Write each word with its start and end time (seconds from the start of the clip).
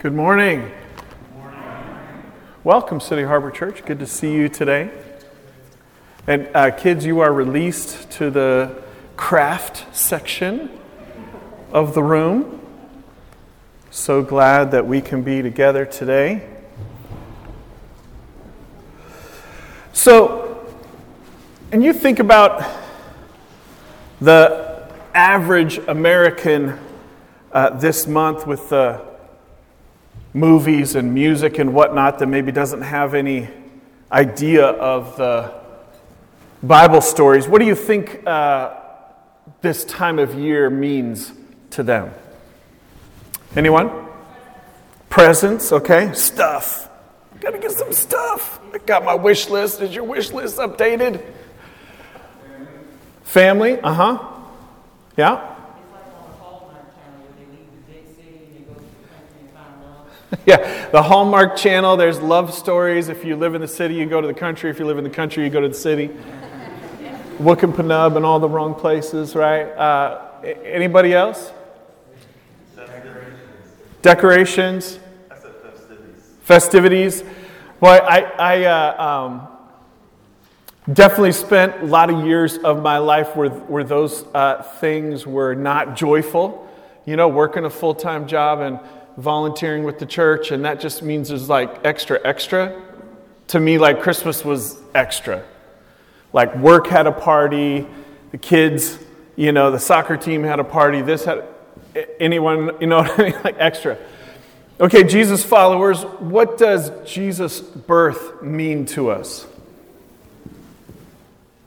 Good 0.00 0.14
morning. 0.14 0.72
Welcome, 2.64 3.00
City 3.00 3.22
Harbor 3.22 3.50
Church. 3.50 3.84
Good 3.84 3.98
to 3.98 4.06
see 4.06 4.32
you 4.32 4.48
today. 4.48 4.90
And 6.26 6.48
uh, 6.54 6.70
kids, 6.70 7.04
you 7.04 7.20
are 7.20 7.30
released 7.30 8.10
to 8.12 8.30
the 8.30 8.82
craft 9.18 9.94
section 9.94 10.70
of 11.70 11.92
the 11.92 12.02
room. 12.02 12.62
So 13.90 14.22
glad 14.22 14.70
that 14.70 14.86
we 14.86 15.02
can 15.02 15.20
be 15.20 15.42
together 15.42 15.84
today. 15.84 16.48
So, 19.92 20.66
and 21.72 21.84
you 21.84 21.92
think 21.92 22.20
about 22.20 22.66
the 24.18 24.88
average 25.12 25.76
American 25.76 26.78
uh, 27.52 27.76
this 27.78 28.06
month 28.06 28.46
with 28.46 28.70
the 28.70 29.09
movies 30.32 30.94
and 30.94 31.12
music 31.12 31.58
and 31.58 31.74
whatnot 31.74 32.18
that 32.18 32.26
maybe 32.26 32.52
doesn't 32.52 32.82
have 32.82 33.14
any 33.14 33.48
idea 34.12 34.66
of 34.66 35.16
the 35.16 35.52
Bible 36.62 37.00
stories, 37.00 37.48
what 37.48 37.60
do 37.60 37.66
you 37.66 37.74
think 37.74 38.26
uh, 38.26 38.76
this 39.60 39.84
time 39.84 40.18
of 40.18 40.34
year 40.34 40.68
means 40.68 41.32
to 41.70 41.82
them? 41.82 42.12
Anyone? 43.56 43.90
Presents, 45.08 45.72
okay? 45.72 46.12
Stuff. 46.12 46.88
Gotta 47.40 47.58
get 47.58 47.72
some 47.72 47.92
stuff. 47.92 48.60
I 48.72 48.78
got 48.78 49.04
my 49.04 49.14
wish 49.14 49.48
list. 49.48 49.80
Is 49.80 49.94
your 49.94 50.04
wish 50.04 50.30
list 50.30 50.58
updated? 50.58 51.24
Family, 53.24 53.80
uh 53.80 53.92
huh. 53.92 54.28
Yeah? 55.16 55.49
yeah, 60.46 60.88
the 60.90 61.02
Hallmark 61.02 61.56
Channel, 61.56 61.96
there's 61.96 62.20
love 62.20 62.54
stories. 62.54 63.08
If 63.08 63.24
you 63.24 63.34
live 63.34 63.54
in 63.54 63.60
the 63.60 63.68
city, 63.68 63.94
you 63.94 64.06
go 64.06 64.20
to 64.20 64.26
the 64.26 64.34
country. 64.34 64.70
If 64.70 64.78
you 64.78 64.84
live 64.84 64.98
in 64.98 65.04
the 65.04 65.10
country, 65.10 65.42
you 65.42 65.50
go 65.50 65.60
to 65.60 65.68
the 65.68 65.74
city. 65.74 66.10
Wickenpanub 67.38 68.16
and 68.16 68.24
all 68.24 68.38
the 68.38 68.48
wrong 68.48 68.74
places, 68.74 69.34
right? 69.34 69.64
Uh, 69.72 70.20
anybody 70.64 71.14
else? 71.14 71.52
Decorations. 72.76 73.38
Decorations. 74.02 74.98
festivities. 75.28 76.24
Festivities. 76.42 77.24
Boy, 77.80 77.96
I, 77.96 78.20
I 78.20 78.64
uh, 78.66 79.02
um, 79.02 79.48
definitely 80.94 81.32
spent 81.32 81.82
a 81.82 81.86
lot 81.86 82.08
of 82.10 82.24
years 82.24 82.58
of 82.58 82.82
my 82.82 82.98
life 82.98 83.34
where, 83.34 83.48
where 83.48 83.84
those 83.84 84.24
uh, 84.34 84.62
things 84.62 85.26
were 85.26 85.54
not 85.54 85.96
joyful. 85.96 86.68
You 87.04 87.16
know, 87.16 87.26
working 87.26 87.64
a 87.64 87.70
full 87.70 87.94
time 87.94 88.28
job 88.28 88.60
and 88.60 88.78
volunteering 89.16 89.84
with 89.84 89.98
the 89.98 90.06
church, 90.06 90.50
and 90.50 90.64
that 90.64 90.80
just 90.80 91.02
means 91.02 91.28
there's 91.28 91.48
like 91.48 91.84
extra, 91.84 92.20
extra. 92.24 92.80
To 93.48 93.60
me, 93.60 93.78
like 93.78 94.00
Christmas 94.00 94.44
was 94.44 94.78
extra. 94.94 95.44
Like 96.32 96.54
work 96.56 96.86
had 96.86 97.06
a 97.06 97.12
party, 97.12 97.86
the 98.30 98.38
kids, 98.38 98.98
you 99.36 99.52
know, 99.52 99.70
the 99.70 99.78
soccer 99.78 100.16
team 100.16 100.44
had 100.44 100.60
a 100.60 100.64
party, 100.64 101.02
this 101.02 101.24
had 101.24 101.44
anyone, 102.18 102.76
you 102.80 102.86
know 102.86 102.98
what 103.02 103.18
I 103.18 103.22
mean? 103.24 103.40
Like 103.42 103.56
extra. 103.58 103.98
Okay, 104.80 105.04
Jesus 105.04 105.44
followers, 105.44 106.02
what 106.04 106.56
does 106.56 106.90
Jesus' 107.04 107.60
birth 107.60 108.42
mean 108.42 108.86
to 108.86 109.10
us? 109.10 109.46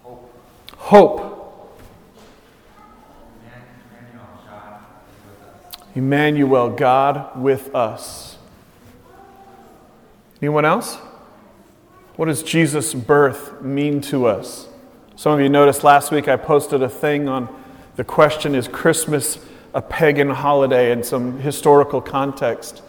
Hope. 0.02 0.34
Hope. 0.78 1.43
Emmanuel, 5.96 6.70
God 6.70 7.40
with 7.40 7.74
us. 7.76 8.38
Anyone 10.42 10.66
else? 10.66 10.96
What 12.16 12.26
does 12.26 12.44
Jesus' 12.44 12.94
birth 12.94 13.62
mean 13.62 14.02
to 14.02 14.26
us? 14.26 14.68
Some 15.16 15.34
of 15.34 15.40
you 15.40 15.50
noticed 15.50 15.84
last 15.84 16.12
week 16.12 16.28
I 16.28 16.36
posted 16.36 16.82
a 16.82 16.90
thing 16.90 17.30
on 17.30 17.48
the 17.96 18.04
question 18.04 18.56
Is 18.56 18.68
Christmas 18.68 19.40
a 19.74 19.82
pagan 19.82 20.30
holiday? 20.30 20.92
and 20.92 21.06
some 21.06 21.40
historical 21.40 22.02
context 22.02 22.82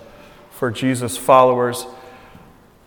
for 0.51 0.71
Jesus' 0.71 1.17
followers. 1.17 1.87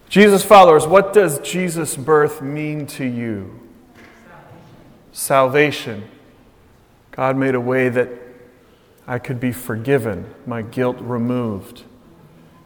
Jesus' 0.10 0.44
followers, 0.44 0.88
what 0.88 1.14
does 1.14 1.40
Jesus' 1.40 1.96
birth 1.96 2.42
mean 2.42 2.88
to 2.88 3.06
you? 3.06 3.60
Salvation. 5.12 6.02
Salvation. 6.02 6.12
God 7.18 7.36
made 7.36 7.56
a 7.56 7.60
way 7.60 7.90
that 7.90 8.10
I 9.08 9.20
could 9.20 9.40
be 9.40 9.54
forgiven, 9.54 10.34
my 10.46 10.62
guilt 10.62 10.98
removed, 11.00 11.84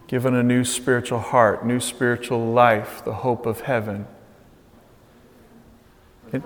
given 0.08 0.34
a 0.34 0.42
new 0.42 0.64
spiritual 0.64 1.20
heart, 1.20 1.64
new 1.64 1.80
spiritual 1.80 2.52
life, 2.52 3.04
the 3.06 3.14
hope 3.14 3.46
of 3.46 3.62
heaven. 3.62 4.08
It, 6.34 6.42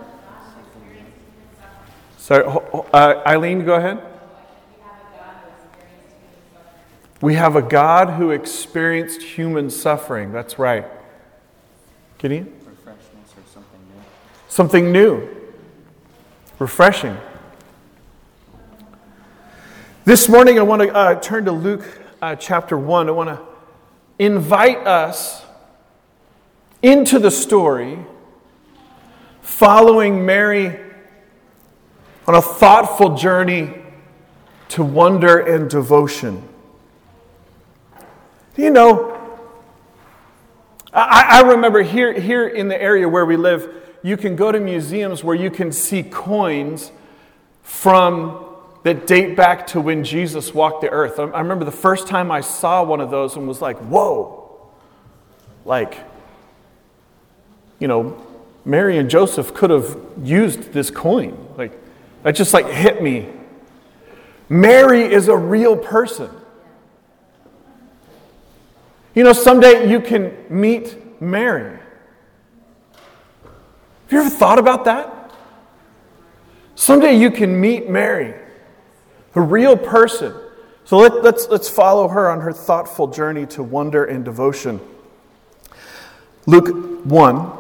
sorry, 2.18 2.44
uh, 2.94 3.24
Eileen, 3.26 3.64
go 3.64 3.76
ahead. 3.76 4.02
We 7.22 7.36
have 7.36 7.56
a 7.56 7.62
God 7.62 8.16
who 8.16 8.32
experienced 8.32 9.22
human 9.22 9.70
suffering. 9.70 10.34
That's 10.34 10.60
right. 10.60 10.86
Gideon? 12.18 12.54
Refreshments 12.66 13.32
or 13.32 13.44
something 13.54 13.80
new. 13.80 14.04
Something 14.50 14.92
new. 14.92 15.30
Refreshing. 16.60 17.18
This 20.06 20.30
morning, 20.30 20.60
I 20.60 20.62
want 20.62 20.84
to 20.84 20.94
uh, 20.94 21.20
turn 21.20 21.46
to 21.46 21.52
Luke 21.52 21.84
uh, 22.22 22.36
chapter 22.36 22.78
1. 22.78 23.10
I 23.10 23.12
want 23.12 23.28
to 23.30 23.44
invite 24.20 24.86
us 24.86 25.44
into 26.84 27.18
the 27.18 27.32
story 27.32 27.98
following 29.42 30.24
Mary 30.24 30.80
on 32.28 32.36
a 32.36 32.42
thoughtful 32.42 33.16
journey 33.16 33.74
to 34.70 34.84
wonder 34.84 35.40
and 35.40 35.68
devotion. 35.72 36.48
You 38.56 38.70
know, 38.70 39.40
I, 40.94 41.42
I 41.42 41.42
remember 41.50 41.82
here, 41.82 42.14
here 42.14 42.48
in 42.48 42.68
the 42.68 42.80
area 42.80 43.10
where 43.10 43.26
we 43.26 43.38
live, 43.38 43.74
you 44.04 44.18
can 44.18 44.36
go 44.36 44.52
to 44.52 44.60
museums 44.60 45.24
where 45.24 45.36
you 45.36 45.50
can 45.50 45.72
see 45.72 46.04
coins 46.04 46.92
from 47.64 48.45
that 48.86 49.08
date 49.08 49.36
back 49.36 49.66
to 49.66 49.82
when 49.82 50.04
Jesus 50.04 50.54
walked 50.54 50.82
the 50.82 50.90
earth. 50.92 51.18
I 51.18 51.24
remember 51.24 51.66
the 51.66 51.72
first 51.72 52.08
time 52.08 52.30
I 52.30 52.42
saw 52.42 52.84
one 52.84 53.02
of 53.02 53.10
those 53.10 53.36
and 53.36 53.48
was 53.48 53.60
like, 53.60 53.78
whoa. 53.80 54.70
Like, 55.66 55.98
you 57.80 57.88
know, 57.88 58.24
Mary 58.64 59.00
and 59.00 59.10
Joseph 59.10 59.56
could 59.56 59.72
have 59.72 59.98
used 60.22 60.72
this 60.72 60.92
coin. 60.92 61.36
Like, 61.58 61.72
that 62.22 62.36
just 62.36 62.54
like 62.54 62.68
hit 62.68 63.02
me. 63.02 63.28
Mary 64.50 65.02
is 65.02 65.30
a 65.30 65.36
real 65.36 65.76
person. 65.76 66.30
You 69.16 69.24
know, 69.24 69.34
someday 69.34 69.90
you 69.90 70.00
can 70.00 70.32
meet 70.48 71.20
Mary. 71.20 71.80
Have 72.94 74.12
you 74.12 74.20
ever 74.20 74.30
thought 74.30 74.60
about 74.60 74.86
that? 74.86 75.32
Someday 76.76 77.18
you 77.18 77.32
can 77.32 77.60
meet 77.60 77.90
Mary 77.90 78.45
a 79.36 79.42
real 79.42 79.78
person. 79.78 80.34
So 80.86 80.98
let, 80.98 81.12
us 81.14 81.24
let's, 81.24 81.50
let's 81.50 81.70
follow 81.70 82.08
her 82.08 82.30
on 82.30 82.42
her 82.42 82.54
thoughtful 82.54 83.08
journey 83.08 83.46
to 83.48 83.64
wonder 83.64 84.06
and 84.06 84.24
devotion. 84.24 84.80
Luke 86.46 87.06
1, 87.06 87.52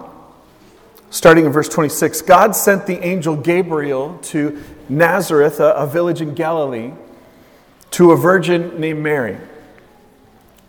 starting 1.09 1.46
in 1.46 1.52
verse 1.52 1.68
26 1.69 2.22
God 2.22 2.56
sent 2.56 2.85
the 2.85 3.03
angel 3.06 3.35
Gabriel 3.35 4.19
to 4.24 4.64
Nazareth, 4.90 5.59
a, 5.59 5.74
a 5.74 5.88
village 5.88 6.22
in 6.22 6.35
Galilee, 6.35 6.94
to 7.91 8.12
a 8.12 8.18
virgin 8.18 8.80
named 8.80 9.02
Mary. 9.02 9.38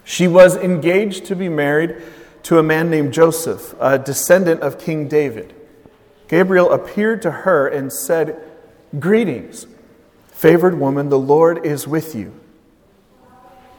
She 0.05 0.29
was 0.29 0.57
engaged 0.57 1.27
to 1.27 1.37
be 1.37 1.49
married 1.49 1.97
to 2.45 2.59
a 2.59 2.63
man 2.63 2.89
named 2.89 3.13
Joseph, 3.13 3.75
a 3.81 3.99
descendant 3.99 4.61
of 4.61 4.79
King 4.79 5.09
David. 5.09 5.53
Gabriel 6.29 6.73
appeared 6.73 7.23
to 7.23 7.31
her 7.31 7.67
and 7.67 7.93
said, 7.93 8.41
Greetings. 8.99 9.67
Favored 10.37 10.79
woman, 10.79 11.09
the 11.09 11.19
Lord 11.19 11.65
is 11.65 11.89
with 11.89 12.15
you. 12.15 12.31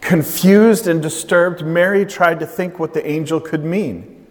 Confused 0.01 0.87
and 0.87 0.99
disturbed, 0.99 1.63
Mary 1.63 2.03
tried 2.03 2.39
to 2.39 2.47
think 2.47 2.79
what 2.79 2.95
the 2.95 3.07
angel 3.07 3.39
could 3.39 3.63
mean. 3.63 4.25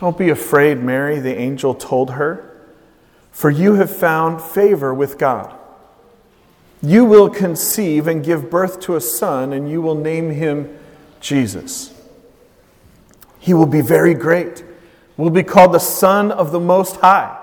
Don't 0.00 0.18
be 0.18 0.28
afraid, 0.28 0.82
Mary, 0.82 1.20
the 1.20 1.38
angel 1.38 1.76
told 1.76 2.10
her, 2.10 2.66
for 3.30 3.48
you 3.48 3.74
have 3.74 3.96
found 3.96 4.42
favor 4.42 4.92
with 4.92 5.18
God. 5.18 5.56
You 6.82 7.04
will 7.04 7.30
conceive 7.30 8.08
and 8.08 8.24
give 8.24 8.50
birth 8.50 8.80
to 8.80 8.96
a 8.96 9.00
son, 9.00 9.52
and 9.52 9.70
you 9.70 9.80
will 9.80 9.94
name 9.94 10.30
him 10.30 10.76
Jesus. 11.20 11.94
He 13.38 13.54
will 13.54 13.66
be 13.66 13.82
very 13.82 14.14
great, 14.14 14.64
will 15.16 15.30
be 15.30 15.44
called 15.44 15.74
the 15.74 15.78
Son 15.78 16.32
of 16.32 16.50
the 16.50 16.58
Most 16.58 16.96
High. 16.96 17.38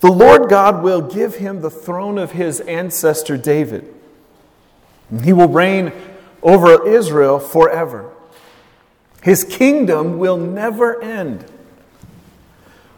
The 0.00 0.10
Lord 0.10 0.48
God 0.48 0.82
will 0.82 1.00
give 1.00 1.36
him 1.36 1.60
the 1.60 1.70
throne 1.70 2.18
of 2.18 2.32
his 2.32 2.60
ancestor 2.60 3.36
David. 3.36 3.92
He 5.22 5.32
will 5.32 5.48
reign 5.48 5.92
over 6.42 6.86
Israel 6.86 7.40
forever. 7.40 8.12
His 9.22 9.42
kingdom 9.44 10.18
will 10.18 10.36
never 10.36 11.02
end. 11.02 11.44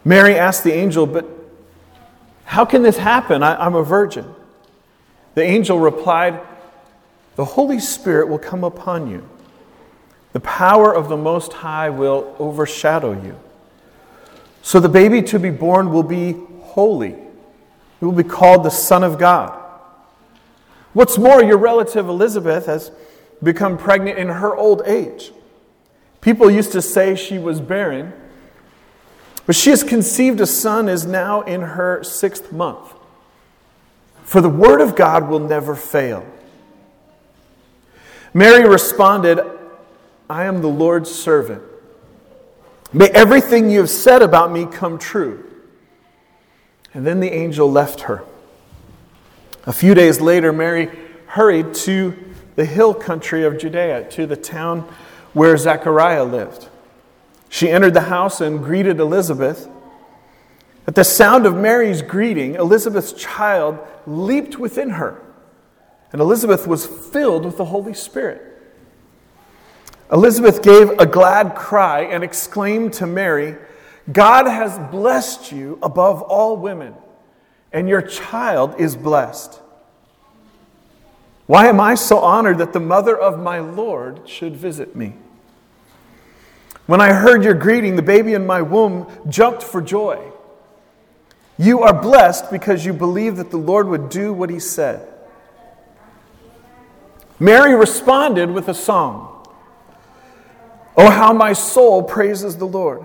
Mary 0.05 0.35
asked 0.35 0.65
the 0.65 0.73
angel, 0.73 1.07
But 1.07 1.27
how 2.45 2.65
can 2.65 2.83
this 2.83 2.99
happen? 2.99 3.43
I, 3.43 3.65
am 3.65 3.75
a 3.75 3.83
virgin. 3.83 4.27
The 5.35 5.43
angel 5.43 5.79
replied, 5.79 6.41
The 7.37 7.45
Holy 7.45 7.79
Spirit 7.79 8.29
will 8.29 8.39
come 8.39 8.65
upon 8.65 9.09
you. 9.09 9.27
The 10.33 10.41
power 10.41 10.95
of 10.95 11.09
the 11.09 11.17
Most 11.17 11.53
High 11.53 11.91
will 11.91 12.37
overshadow 12.39 13.13
you. 13.13 13.39
So 14.63 14.79
the 14.79 14.89
baby 14.89 15.23
to 15.23 15.39
be 15.39 15.51
born 15.51 15.91
will 15.91 16.03
be 16.03 16.37
holy. 16.71 17.17
He 17.99 18.05
will 18.05 18.13
be 18.13 18.25
called 18.25 18.65
the 18.65 18.71
Son 18.71 19.05
of 19.05 19.19
God. 19.19 19.57
What's 20.93 21.19
more, 21.19 21.43
your 21.43 21.59
relative 21.59 22.09
Elizabeth 22.09 22.67
has 22.67 22.91
become 23.43 23.79
pregnant 23.79 24.19
in 24.19 24.29
her 24.29 24.55
old 24.55 24.83
age. 24.87 25.33
People 26.21 26.51
used 26.51 26.73
to 26.73 26.83
say 26.83 27.15
she 27.15 27.39
was 27.39 27.61
barren, 27.61 28.13
but 29.47 29.57
she 29.57 29.71
has 29.71 29.83
conceived 29.83 30.41
a 30.41 30.47
son, 30.47 30.89
is 30.89 31.07
now 31.07 31.41
in 31.43 31.61
her 31.61 32.05
sixth 32.05 32.53
month. 32.53 32.95
For 34.25 34.41
the 34.41 34.49
word 34.49 34.81
of 34.81 34.95
God 34.95 35.29
will 35.29 35.41
never 35.41 35.75
fail. 35.75 36.27
Mary 38.33 38.69
responded, 38.69 39.41
I 40.29 40.45
am 40.45 40.61
the 40.61 40.69
Lord's 40.69 41.11
servant. 41.11 41.63
May 42.93 43.09
everything 43.09 43.71
you 43.71 43.81
have 43.81 43.91
said 43.91 44.23
about 44.23 44.53
me 44.53 44.67
come 44.67 44.99
true. 44.99 45.50
And 46.93 47.07
then 47.07 47.21
the 47.21 47.33
angel 47.33 47.71
left 47.71 48.03
her. 48.03 48.25
A 49.65 49.73
few 49.73 49.95
days 49.95 50.21
later, 50.21 50.53
Mary 50.53 50.91
hurried 51.27 51.75
to 51.75 52.17
the 52.57 52.65
hill 52.65 52.93
country 52.95 53.45
of 53.45 53.59
Judea, 53.59 54.09
to 54.11 54.27
the 54.27 54.37
town 54.37 54.89
where 55.33 55.57
Zechariah 55.57 56.25
lived. 56.25 56.69
She 57.49 57.71
entered 57.71 57.95
the 57.95 58.03
house 58.03 58.41
and 58.41 58.63
greeted 58.63 58.99
Elizabeth. 58.99 59.69
At 60.87 60.95
the 60.95 61.05
sound 61.05 61.47
of 61.47 61.57
Mary's 61.57 62.03
greeting, 62.03 62.55
Elizabeth's 62.55 63.13
child 63.13 63.79
leaped 64.07 64.59
within 64.59 64.91
her, 64.91 65.23
and 66.13 66.21
Elizabeth 66.21 66.67
was 66.67 66.87
filled 66.87 67.45
with 67.45 67.57
the 67.57 67.67
Holy 67.67 67.95
Spirit. 67.95 68.43
Elizabeth 70.13 70.63
gave 70.63 70.91
a 70.99 71.07
glad 71.07 71.55
cry 71.55 72.01
and 72.01 72.25
exclaimed 72.25 72.93
to 72.95 73.07
Mary, 73.07 73.57
God 74.13 74.47
has 74.47 74.79
blessed 74.91 75.53
you 75.53 75.79
above 75.83 76.23
all 76.23 76.57
women, 76.57 76.95
and 77.73 77.89
your 77.89 78.03
child 78.03 78.81
is 78.81 78.97
blessed. 78.97 79.61
Why 81.47 81.67
am 81.67 81.81
I 81.81 81.97
so 81.97 82.19
honored 82.19 82.59
that 82.59 82.73
the 82.73 82.81
mother 82.81 83.19
of 83.19 83.39
my 83.39 83.59
Lord 83.59 84.29
should 84.29 84.57
visit 84.57 84.95
me? 84.95 85.15
When 86.87 87.01
I 87.01 87.13
heard 87.13 87.45
your 87.45 87.55
greeting, 87.55 87.97
the 87.97 88.03
baby 88.03 88.35
in 88.35 88.47
my 88.47 88.63
womb 88.63 89.07
jumped 89.29 89.63
for 89.63 89.83
joy. 89.83 90.31
You 91.59 91.81
are 91.83 91.93
blessed 91.93 92.51
because 92.51 92.87
you 92.87 92.93
believe 92.93 93.37
that 93.37 93.51
the 93.51 93.59
Lord 93.59 93.87
would 93.89 94.09
do 94.09 94.33
what 94.33 94.49
he 94.49 94.59
said. 94.59 95.07
Mary 97.39 97.75
responded 97.75 98.51
with 98.51 98.69
a 98.69 98.75
song. 98.75 99.47
Oh, 100.97 101.11
how 101.11 101.33
my 101.33 101.53
soul 101.53 102.03
praises 102.03 102.57
the 102.57 102.67
Lord. 102.67 103.05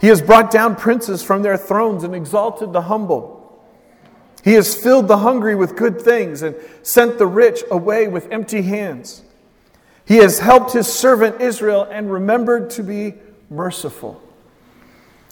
He 0.00 0.08
has 0.08 0.20
brought 0.20 0.50
down 0.50 0.76
princes 0.76 1.22
from 1.22 1.42
their 1.42 1.56
thrones 1.56 2.04
and 2.04 2.14
exalted 2.14 2.72
the 2.72 2.82
humble. 2.82 3.40
He 4.42 4.52
has 4.54 4.74
filled 4.74 5.08
the 5.08 5.18
hungry 5.18 5.54
with 5.54 5.76
good 5.76 6.00
things 6.00 6.42
and 6.42 6.54
sent 6.82 7.18
the 7.18 7.26
rich 7.26 7.62
away 7.70 8.08
with 8.08 8.30
empty 8.30 8.62
hands. 8.62 9.22
He 10.04 10.16
has 10.16 10.38
helped 10.38 10.72
his 10.72 10.86
servant 10.86 11.40
Israel 11.40 11.88
and 11.90 12.12
remembered 12.12 12.68
to 12.70 12.82
be 12.82 13.14
merciful. 13.48 14.20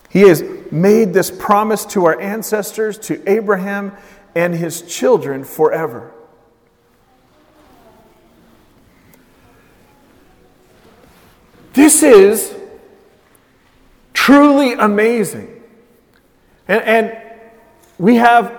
He 0.08 0.22
has 0.22 0.42
made 0.70 1.12
this 1.12 1.30
promise 1.30 1.84
to 1.86 2.06
our 2.06 2.18
ancestors, 2.20 2.98
to 3.00 3.22
Abraham 3.30 3.92
and 4.34 4.54
his 4.54 4.82
children 4.82 5.44
forever. 5.44 6.12
This 11.74 12.02
is 12.02 12.54
truly 14.22 14.74
amazing. 14.74 15.48
And, 16.68 16.82
and, 16.84 17.18
we 17.98 18.16
have 18.16 18.56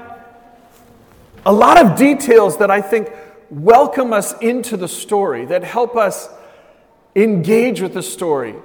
a 1.45 1.51
lot 1.51 1.83
of 1.83 1.97
details 1.97 2.57
that 2.57 2.69
I 2.69 2.81
think 2.81 3.09
welcome 3.49 4.13
us 4.13 4.33
into 4.39 4.77
the 4.77 4.87
story, 4.87 5.45
that 5.45 5.63
help 5.63 5.95
us 5.95 6.29
engage 7.15 7.81
with 7.81 7.93
the 7.93 8.03
story, 8.03 8.55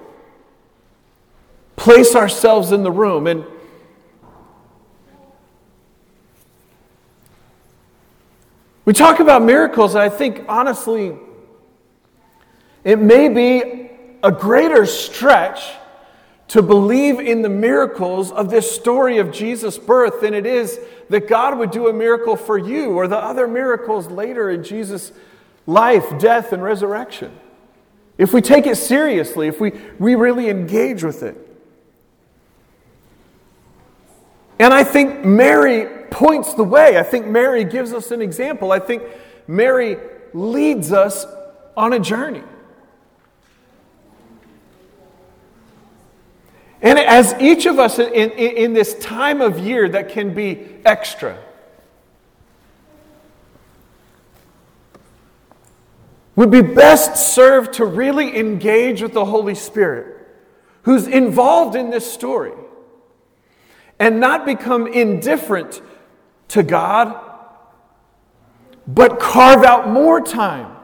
place 1.77 2.15
ourselves 2.17 2.71
in 2.73 2.83
the 2.83 2.93
room. 2.93 3.27
And 3.29 3.45
we 8.85 8.93
talk 8.93 9.21
about 9.21 9.43
miracles, 9.43 9.95
and 9.95 10.03
I 10.03 10.09
think 10.09 10.45
honestly, 10.49 11.17
it 12.85 12.99
may 12.99 13.29
be 13.29 13.91
a 14.23 14.33
greater 14.33 14.85
stretch 14.85 15.78
to 16.49 16.63
believe 16.63 17.21
in 17.21 17.43
the 17.43 17.49
miracles 17.49 18.33
of 18.33 18.51
this 18.51 18.75
story 18.75 19.19
of 19.19 19.31
Jesus' 19.31 19.79
birth 19.79 20.23
than 20.23 20.33
it 20.33 20.47
is 20.47 20.81
that 21.11 21.29
God 21.29 21.59
would 21.59 21.71
do 21.71 21.89
a 21.89 21.93
miracle 21.93 22.37
for 22.37 22.57
you 22.57 22.93
or 22.93 23.07
the 23.07 23.19
other 23.19 23.47
miracles 23.47 24.09
later 24.09 24.51
in 24.51 24.65
Jesus' 24.65 25.13
life, 25.67 26.19
death, 26.19 26.53
and 26.53 26.63
resurrection. 26.63 27.39
If 28.17 28.33
we 28.33 28.41
take 28.41 28.67
it 28.67 28.77
seriously, 28.77 29.47
if 29.47 29.61
we, 29.61 29.73
we 29.99 30.15
really 30.15 30.49
engage 30.49 31.05
with 31.05 31.23
it. 31.23 31.37
And 34.59 34.73
I 34.75 34.85
think 34.85 35.25
Mary 35.25 36.07
points 36.11 36.55
the 36.55 36.65
way. 36.65 36.99
I 36.99 37.03
think 37.03 37.27
Mary 37.27 37.63
gives 37.65 37.93
us 37.93 38.11
an 38.11 38.23
example. 38.23 38.73
I 38.73 38.81
think 38.81 39.03
Mary 39.47 39.99
leads 40.33 40.93
us 40.93 41.27
on 41.77 41.93
a 41.93 42.01
journey. 42.01 42.43
And 46.81 46.99
as 46.99 47.35
each 47.41 47.67
of 47.67 47.79
us 47.79 47.99
in, 47.99 48.09
in, 48.13 48.31
in, 48.31 48.73
this 48.73 48.95
time 48.95 49.41
of 49.41 49.59
year 49.59 49.89
that 49.89 50.11
can 50.11 50.33
be 50.33 50.77
extra, 50.85 51.39
would 56.37 56.53
be 56.53 56.63
best 56.63 57.35
served 57.35 57.75
to 57.75 57.85
really 57.85 58.39
engage 58.39 59.03
with 59.03 59.13
the 59.13 59.25
Holy 59.25 59.57
Spirit, 59.57 60.25
who's 60.83 61.09
involved 61.09 61.75
in 61.75 61.91
this 61.91 62.11
story, 62.11 62.53
and 63.99 64.21
not 64.21 64.47
become 64.47 64.87
indifferent 64.87 65.83
to 66.49 66.63
God, 66.63 67.19
but 68.87 69.19
carve 69.19 69.65
out 69.65 69.89
more 69.89 70.21
time 70.21 70.78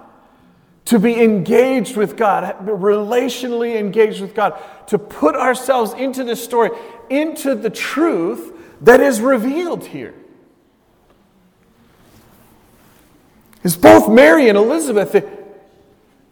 to 0.87 0.99
be 0.99 1.23
engaged 1.23 1.97
with 1.97 2.17
God, 2.17 2.67
relationally 2.67 3.77
engaged 3.77 4.21
with 4.21 4.35
God, 4.35 4.61
to 4.89 4.99
put 4.99 5.35
ourselves 5.35 5.95
into 5.95 6.25
this 6.25 6.43
story, 6.45 6.71
into 7.09 7.55
the 7.55 7.71
truth 7.71 8.53
that 8.83 9.01
is 9.01 9.21
revealed 9.21 9.87
here. 9.87 10.15
Is 13.63 13.77
both 13.77 14.11
Mary 14.11 14.51
and 14.51 14.59
Elizabeth 14.59 15.25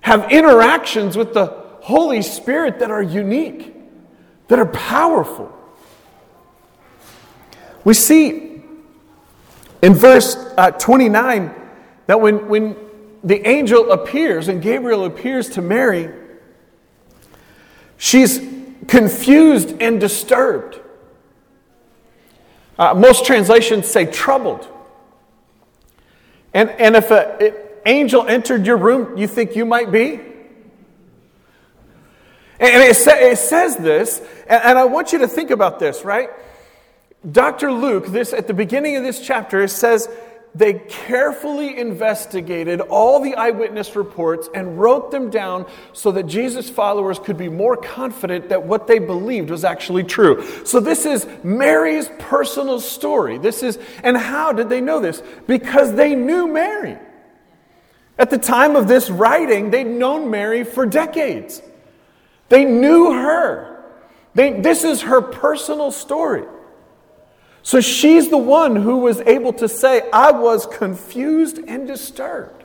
have 0.00 0.30
interactions 0.30 1.16
with 1.16 1.32
the 1.32 1.47
Holy 1.80 2.21
Spirit 2.21 2.78
that 2.80 2.90
are 2.90 3.02
unique, 3.02 3.75
that 4.49 4.59
are 4.59 4.66
powerful. 4.66 5.50
We 7.85 7.94
see 7.94 8.62
in 9.80 9.94
verse 9.94 10.37
uh, 10.59 10.73
29 10.73 11.54
that 12.06 12.21
when, 12.21 12.49
when 12.49 12.76
the 13.25 13.47
angel 13.49 13.93
appears 13.93 14.49
and 14.49 14.61
Gabriel 14.62 15.05
appears 15.05 15.49
to 15.50 15.62
Mary, 15.62 16.12
she's 17.97 18.41
confused 18.88 19.81
and 19.81 20.00
disturbed. 20.00 20.81
Uh, 22.79 22.95
most 22.95 23.25
translations 23.25 23.87
say 23.87 24.07
troubled. 24.07 24.67
And, 26.55 26.71
and 26.71 26.97
if 26.97 27.11
an 27.11 27.55
angel 27.87 28.26
entered 28.26 28.67
your 28.67 28.76
room 28.76 29.17
you 29.17 29.26
think 29.26 29.57
you 29.57 29.64
might 29.64 29.93
be? 29.93 30.21
And 32.59 32.83
it, 32.83 32.97
sa- 32.97 33.17
it 33.17 33.38
says 33.38 33.76
this, 33.76 34.21
and, 34.47 34.62
and 34.62 34.79
I 34.79 34.85
want 34.85 35.12
you 35.12 35.19
to 35.21 35.29
think 35.29 35.50
about 35.50 35.79
this, 35.79 36.05
right? 36.05 36.31
Dr. 37.31 37.73
Luke, 37.73 38.07
this 38.07 38.33
at 38.33 38.47
the 38.47 38.55
beginning 38.55 38.97
of 38.97 39.02
this 39.02 39.25
chapter, 39.25 39.62
it 39.62 39.69
says 39.69 40.09
they 40.54 40.75
carefully 40.75 41.78
investigated 41.78 42.80
all 42.82 43.21
the 43.21 43.35
eyewitness 43.35 43.97
reports 43.97 44.50
and 44.54 44.78
wrote 44.78 45.11
them 45.11 45.30
down 45.30 45.66
so 45.94 46.12
that 46.12 46.25
Jesus' 46.25 46.68
followers 46.68 47.18
could 47.18 47.38
be 47.38 47.49
more 47.49 47.76
confident 47.76 48.50
that 48.50 48.62
what 48.62 48.87
they 48.87 48.99
believed 48.99 49.49
was 49.49 49.64
actually 49.64 50.04
true. 50.04 50.44
So 50.66 50.78
this 50.78 51.06
is 51.06 51.26
Mary's 51.42 52.11
personal 52.18 52.80
story. 52.80 53.38
This 53.38 53.62
is 53.62 53.78
and 54.02 54.14
how 54.14 54.52
did 54.52 54.68
they 54.68 54.82
know 54.82 55.00
this? 55.00 55.23
Because 55.47 55.94
they 55.94 56.14
knew 56.14 56.47
Mary. 56.47 56.99
At 58.18 58.28
the 58.28 58.38
time 58.38 58.76
of 58.76 58.88
this 58.88 59.09
writing, 59.09 59.71
they'd 59.71 59.85
known 59.85 60.30
Mary 60.30 60.64
for 60.64 60.85
decades. 60.85 61.62
They 62.50 62.66
knew 62.66 63.12
her. 63.14 63.85
They, 64.35 64.61
this 64.61 64.85
is 64.85 65.00
her 65.02 65.23
personal 65.23 65.90
story. 65.90 66.44
So 67.62 67.81
she's 67.81 68.28
the 68.28 68.38
one 68.38 68.76
who 68.76 68.99
was 68.99 69.21
able 69.21 69.52
to 69.54 69.69
say, 69.69 70.02
I 70.12 70.33
was 70.33 70.66
confused 70.66 71.59
and 71.59 71.87
disturbed. 71.87 72.64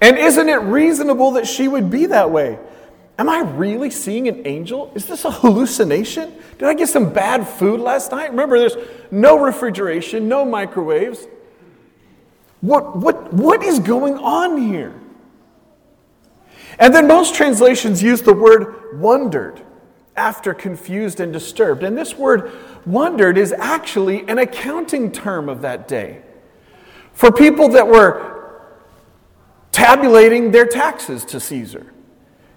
And 0.00 0.18
isn't 0.18 0.48
it 0.48 0.56
reasonable 0.56 1.32
that 1.32 1.46
she 1.46 1.68
would 1.68 1.90
be 1.90 2.06
that 2.06 2.30
way? 2.30 2.58
Am 3.18 3.28
I 3.28 3.40
really 3.40 3.90
seeing 3.90 4.26
an 4.26 4.46
angel? 4.46 4.90
Is 4.94 5.06
this 5.06 5.24
a 5.24 5.30
hallucination? 5.30 6.34
Did 6.58 6.68
I 6.68 6.74
get 6.74 6.88
some 6.88 7.12
bad 7.12 7.46
food 7.46 7.80
last 7.80 8.10
night? 8.10 8.30
Remember, 8.30 8.58
there's 8.58 8.76
no 9.10 9.38
refrigeration, 9.38 10.28
no 10.28 10.44
microwaves. 10.44 11.26
What, 12.60 12.96
what, 12.96 13.32
what 13.32 13.62
is 13.62 13.78
going 13.78 14.14
on 14.14 14.56
here? 14.60 14.94
And 16.78 16.94
then 16.94 17.06
most 17.06 17.34
translations 17.34 18.02
use 18.02 18.22
the 18.22 18.32
word 18.32 18.98
wondered 18.98 19.62
after 20.16 20.54
confused 20.54 21.20
and 21.20 21.32
disturbed. 21.32 21.82
And 21.82 21.96
this 21.96 22.16
word 22.16 22.52
wondered 22.86 23.36
is 23.36 23.52
actually 23.52 24.28
an 24.28 24.38
accounting 24.38 25.10
term 25.10 25.48
of 25.48 25.62
that 25.62 25.88
day 25.88 26.22
for 27.12 27.32
people 27.32 27.68
that 27.70 27.86
were 27.86 28.34
tabulating 29.72 30.52
their 30.52 30.66
taxes 30.66 31.24
to 31.26 31.40
Caesar. 31.40 31.92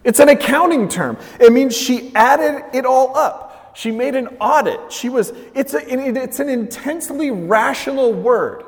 It's 0.03 0.19
an 0.19 0.29
accounting 0.29 0.87
term. 0.87 1.17
It 1.39 1.51
means 1.51 1.75
she 1.75 2.13
added 2.15 2.63
it 2.73 2.85
all 2.85 3.17
up. 3.17 3.75
She 3.75 3.91
made 3.91 4.15
an 4.15 4.27
audit. 4.39 4.91
She 4.91 5.09
was, 5.09 5.33
it's, 5.53 5.73
a, 5.73 5.81
it's 5.87 6.39
an 6.39 6.49
intensely 6.49 7.29
rational 7.29 8.13
word. 8.13 8.63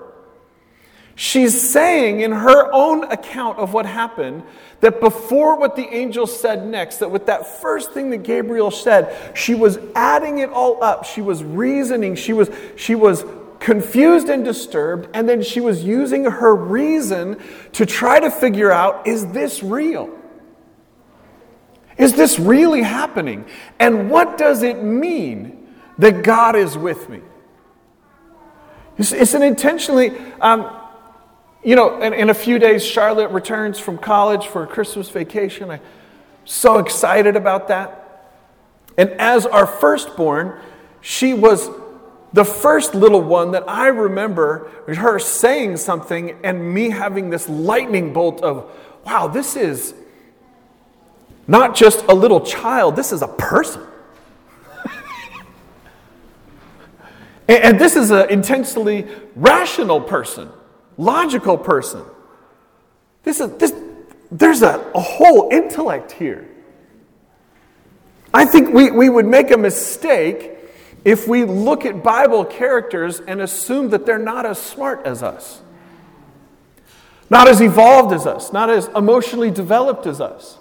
She's 1.19 1.69
saying 1.69 2.21
in 2.21 2.31
her 2.31 2.71
own 2.71 3.03
account 3.11 3.59
of 3.59 3.73
what 3.73 3.85
happened 3.85 4.41
that 4.79 5.01
before 5.01 5.59
what 5.59 5.75
the 5.75 5.85
angel 5.93 6.25
said 6.25 6.65
next, 6.65 6.99
that 6.99 7.11
with 7.11 7.25
that 7.25 7.45
first 7.45 7.91
thing 7.91 8.09
that 8.11 8.23
Gabriel 8.23 8.71
said, 8.71 9.38
she 9.38 9.53
was 9.53 9.79
adding 9.95 10.38
it 10.38 10.49
all 10.49 10.81
up. 10.81 11.03
She 11.03 11.19
was 11.19 11.43
reasoning. 11.43 12.15
She 12.15 12.31
was, 12.31 12.49
she 12.77 12.95
was 12.95 13.25
confused 13.59 14.29
and 14.29 14.45
disturbed. 14.45 15.09
And 15.13 15.27
then 15.27 15.43
she 15.43 15.59
was 15.59 15.83
using 15.83 16.23
her 16.23 16.55
reason 16.55 17.38
to 17.73 17.85
try 17.85 18.21
to 18.21 18.31
figure 18.31 18.71
out 18.71 19.05
is 19.05 19.27
this 19.27 19.61
real? 19.61 20.17
Is 21.97 22.13
this 22.13 22.39
really 22.39 22.81
happening? 22.81 23.45
And 23.77 24.09
what 24.09 24.38
does 24.38 24.63
it 24.63 24.81
mean 24.81 25.67
that 25.97 26.23
God 26.23 26.55
is 26.55 26.77
with 26.77 27.09
me? 27.09 27.19
It's, 28.97 29.11
it's 29.11 29.33
an 29.33 29.43
intentionally. 29.43 30.17
Um, 30.39 30.78
you 31.63 31.75
know, 31.75 32.01
in, 32.01 32.13
in, 32.13 32.30
a 32.30 32.34
few 32.34 32.58
days, 32.58 32.86
Charlotte 32.86 33.32
returns 33.32 33.80
from 33.80 33.98
college 33.98 34.48
for 34.48 34.63
a 34.63 34.68
Christmas 34.68 35.10
vacation. 35.10 35.70
I'm 35.70 35.82
so 36.46 36.80
excited 36.80 37.36
about 37.36 37.68
that. 37.68 38.06
And 38.98 39.10
as 39.12 39.46
our 39.46 39.66
firstborn, 39.66 40.60
she 41.01 41.34
was 41.34 41.70
the 42.32 42.46
first 42.46 42.96
little 42.96 43.22
one 43.22 43.51
that 43.51 43.68
I 43.68 43.88
remember 43.88 44.70
her 44.88 45.20
saying 45.20 45.78
something 45.78 46.38
and 46.44 46.74
me 46.74 46.92
having 46.92 47.30
this 47.30 47.50
lightning 47.50 48.13
bolt 48.13 48.42
of, 48.42 48.72
wow, 49.06 49.28
this 49.28 49.56
is 49.56 49.94
not 51.48 51.75
just 51.75 52.06
a 52.06 52.13
little 52.13 52.42
child, 52.42 52.96
this 52.96 53.12
is 53.12 53.22
a 53.22 53.28
person. 53.28 53.82
and, 57.48 57.63
and 57.63 57.80
this 57.80 57.98
is 57.98 58.12
an 58.12 58.30
intensely 58.30 59.08
rational 59.36 60.00
person 60.00 60.50
logical 61.00 61.58
person. 61.58 62.03
This 63.24 63.39
is, 63.39 63.51
this, 63.58 63.74
there's 64.29 64.62
a, 64.62 64.91
a 64.94 65.00
whole 65.00 65.50
intellect 65.51 66.12
here. 66.12 66.48
I 68.34 68.46
think 68.46 68.74
we, 68.74 68.91
we 68.91 69.10
would 69.10 69.25
make 69.25 69.50
a 69.50 69.58
mistake 69.58 70.58
if 71.03 71.27
we 71.27 71.46
look 71.46 71.86
at 71.86 72.03
Bible 72.03 72.46
characters 72.46 73.22
and 73.22 73.41
assume 73.41 73.89
that 73.91 74.06
they're 74.06 74.20
not 74.20 74.46
as 74.46 74.60
smart 74.62 75.06
as 75.06 75.24
us, 75.24 75.62
not 77.29 77.48
as 77.48 77.62
evolved 77.62 78.13
as 78.13 78.27
us, 78.27 78.51
not 78.53 78.70
as 78.70 78.88
emotionally 78.89 79.50
developed 79.50 80.06
as 80.06 80.22
us. 80.22 80.59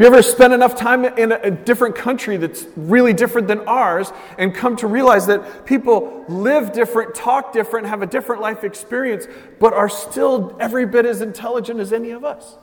You 0.00 0.06
ever 0.06 0.22
spent 0.22 0.54
enough 0.54 0.76
time 0.76 1.04
in 1.04 1.30
a 1.30 1.50
different 1.50 1.94
country 1.94 2.38
that's 2.38 2.64
really 2.74 3.12
different 3.12 3.48
than 3.48 3.68
ours 3.68 4.10
and 4.38 4.54
come 4.54 4.74
to 4.76 4.86
realize 4.86 5.26
that 5.26 5.66
people 5.66 6.24
live 6.26 6.72
different, 6.72 7.14
talk 7.14 7.52
different, 7.52 7.86
have 7.86 8.00
a 8.00 8.06
different 8.06 8.40
life 8.40 8.64
experience, 8.64 9.26
but 9.58 9.74
are 9.74 9.90
still 9.90 10.56
every 10.58 10.86
bit 10.86 11.04
as 11.04 11.20
intelligent 11.20 11.80
as 11.80 11.92
any 11.92 12.12
of 12.12 12.24
us? 12.24 12.56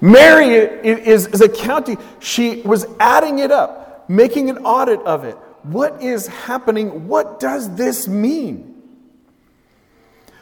Mary 0.00 0.54
is, 0.54 1.28
is 1.28 1.40
accounting, 1.40 1.98
she 2.18 2.62
was 2.62 2.84
adding 2.98 3.38
it 3.38 3.52
up, 3.52 4.10
making 4.10 4.50
an 4.50 4.58
audit 4.64 4.98
of 5.02 5.22
it. 5.22 5.36
What 5.62 6.02
is 6.02 6.26
happening? 6.26 7.06
What 7.06 7.38
does 7.38 7.76
this 7.76 8.08
mean? 8.08 8.74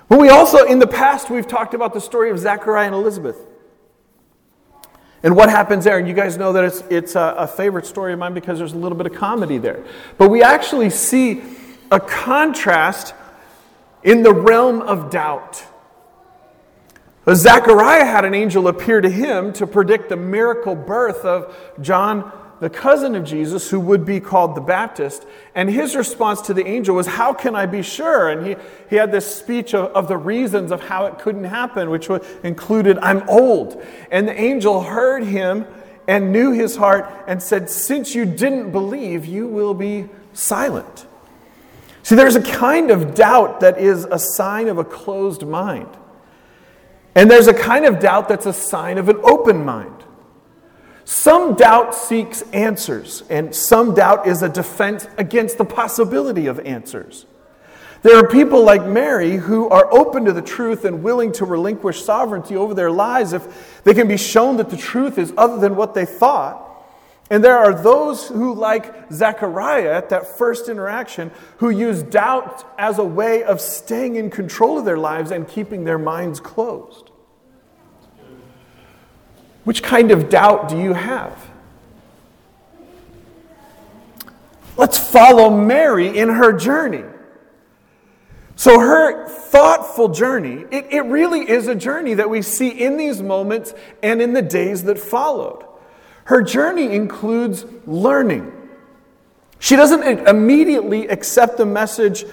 Well, 0.08 0.20
we 0.20 0.30
also, 0.30 0.64
in 0.64 0.78
the 0.78 0.86
past, 0.86 1.28
we've 1.28 1.46
talked 1.46 1.74
about 1.74 1.92
the 1.92 2.00
story 2.00 2.30
of 2.30 2.38
Zechariah 2.38 2.86
and 2.86 2.94
Elizabeth. 2.94 3.36
And 5.22 5.36
what 5.36 5.50
happens 5.50 5.84
there? 5.84 5.98
And 5.98 6.08
you 6.08 6.14
guys 6.14 6.38
know 6.38 6.52
that 6.54 6.64
it's, 6.64 6.82
it's 6.88 7.14
a, 7.14 7.34
a, 7.38 7.46
favorite 7.46 7.84
story 7.84 8.12
of 8.12 8.18
mine 8.18 8.32
because 8.32 8.58
there's 8.58 8.72
a 8.72 8.78
little 8.78 8.96
bit 8.96 9.06
of 9.06 9.14
comedy 9.14 9.58
there. 9.58 9.84
But 10.16 10.30
we 10.30 10.42
actually 10.42 10.88
see 10.90 11.42
a 11.90 12.00
contrast 12.00 13.12
in 14.02 14.22
the 14.22 14.32
realm 14.32 14.80
of 14.80 15.10
doubt. 15.10 15.62
Zechariah 17.32 18.06
had 18.06 18.24
an 18.24 18.34
angel 18.34 18.66
appear 18.66 19.00
to 19.00 19.10
him 19.10 19.52
to 19.54 19.66
predict 19.66 20.08
the 20.08 20.16
miracle 20.16 20.74
birth 20.74 21.24
of 21.24 21.54
John 21.80 22.32
the 22.60 22.70
cousin 22.70 23.14
of 23.14 23.24
Jesus, 23.24 23.70
who 23.70 23.80
would 23.80 24.04
be 24.04 24.20
called 24.20 24.54
the 24.54 24.60
Baptist, 24.60 25.26
and 25.54 25.68
his 25.68 25.96
response 25.96 26.42
to 26.42 26.54
the 26.54 26.66
angel 26.66 26.94
was, 26.94 27.06
How 27.06 27.32
can 27.32 27.56
I 27.56 27.64
be 27.64 27.82
sure? 27.82 28.28
And 28.28 28.46
he, 28.46 28.56
he 28.90 28.96
had 28.96 29.10
this 29.10 29.34
speech 29.34 29.74
of, 29.74 29.90
of 29.92 30.08
the 30.08 30.18
reasons 30.18 30.70
of 30.70 30.82
how 30.82 31.06
it 31.06 31.18
couldn't 31.18 31.44
happen, 31.44 31.88
which 31.88 32.10
included, 32.42 32.98
I'm 32.98 33.26
old. 33.28 33.82
And 34.10 34.28
the 34.28 34.38
angel 34.38 34.82
heard 34.82 35.24
him 35.24 35.66
and 36.06 36.32
knew 36.32 36.52
his 36.52 36.76
heart 36.76 37.10
and 37.26 37.42
said, 37.42 37.70
Since 37.70 38.14
you 38.14 38.26
didn't 38.26 38.72
believe, 38.72 39.24
you 39.24 39.48
will 39.48 39.74
be 39.74 40.10
silent. 40.34 41.06
See, 42.02 42.14
there's 42.14 42.36
a 42.36 42.42
kind 42.42 42.90
of 42.90 43.14
doubt 43.14 43.60
that 43.60 43.78
is 43.78 44.04
a 44.04 44.18
sign 44.18 44.68
of 44.68 44.76
a 44.76 44.84
closed 44.84 45.46
mind. 45.46 45.88
And 47.14 47.30
there's 47.30 47.48
a 47.48 47.54
kind 47.54 47.86
of 47.86 48.00
doubt 48.00 48.28
that's 48.28 48.46
a 48.46 48.52
sign 48.52 48.98
of 48.98 49.08
an 49.08 49.18
open 49.22 49.64
mind. 49.64 50.04
Some 51.10 51.54
doubt 51.54 51.92
seeks 51.92 52.42
answers, 52.52 53.24
and 53.28 53.52
some 53.52 53.96
doubt 53.96 54.28
is 54.28 54.44
a 54.44 54.48
defense 54.48 55.08
against 55.18 55.58
the 55.58 55.64
possibility 55.64 56.46
of 56.46 56.60
answers. 56.60 57.26
There 58.02 58.16
are 58.16 58.28
people 58.28 58.62
like 58.62 58.86
Mary 58.86 59.32
who 59.36 59.68
are 59.70 59.92
open 59.92 60.26
to 60.26 60.32
the 60.32 60.40
truth 60.40 60.84
and 60.84 61.02
willing 61.02 61.32
to 61.32 61.44
relinquish 61.44 62.04
sovereignty 62.04 62.54
over 62.54 62.74
their 62.74 62.92
lives 62.92 63.32
if 63.32 63.82
they 63.82 63.92
can 63.92 64.06
be 64.06 64.16
shown 64.16 64.58
that 64.58 64.70
the 64.70 64.76
truth 64.76 65.18
is 65.18 65.34
other 65.36 65.58
than 65.58 65.74
what 65.74 65.94
they 65.94 66.06
thought. 66.06 66.64
And 67.28 67.42
there 67.42 67.58
are 67.58 67.74
those 67.74 68.28
who, 68.28 68.54
like 68.54 69.10
Zechariah 69.10 69.92
at 69.92 70.10
that 70.10 70.38
first 70.38 70.68
interaction, 70.68 71.32
who 71.56 71.70
use 71.70 72.04
doubt 72.04 72.64
as 72.78 73.00
a 73.00 73.04
way 73.04 73.42
of 73.42 73.60
staying 73.60 74.14
in 74.14 74.30
control 74.30 74.78
of 74.78 74.84
their 74.84 74.96
lives 74.96 75.32
and 75.32 75.48
keeping 75.48 75.82
their 75.82 75.98
minds 75.98 76.38
closed. 76.38 77.09
Which 79.64 79.82
kind 79.82 80.10
of 80.10 80.28
doubt 80.28 80.68
do 80.68 80.78
you 80.78 80.94
have? 80.94 81.50
Let's 84.76 84.98
follow 84.98 85.50
Mary 85.50 86.16
in 86.18 86.28
her 86.28 86.52
journey. 86.52 87.04
So, 88.56 88.78
her 88.78 89.28
thoughtful 89.28 90.08
journey, 90.08 90.64
it, 90.70 90.86
it 90.90 91.00
really 91.06 91.48
is 91.48 91.66
a 91.66 91.74
journey 91.74 92.14
that 92.14 92.28
we 92.28 92.42
see 92.42 92.68
in 92.68 92.96
these 92.96 93.22
moments 93.22 93.74
and 94.02 94.20
in 94.20 94.32
the 94.32 94.42
days 94.42 94.84
that 94.84 94.98
followed. 94.98 95.64
Her 96.24 96.42
journey 96.42 96.94
includes 96.94 97.64
learning. 97.86 98.52
She 99.58 99.76
doesn't 99.76 100.02
immediately 100.28 101.08
accept 101.08 101.56
the 101.56 101.66
message 101.66 102.24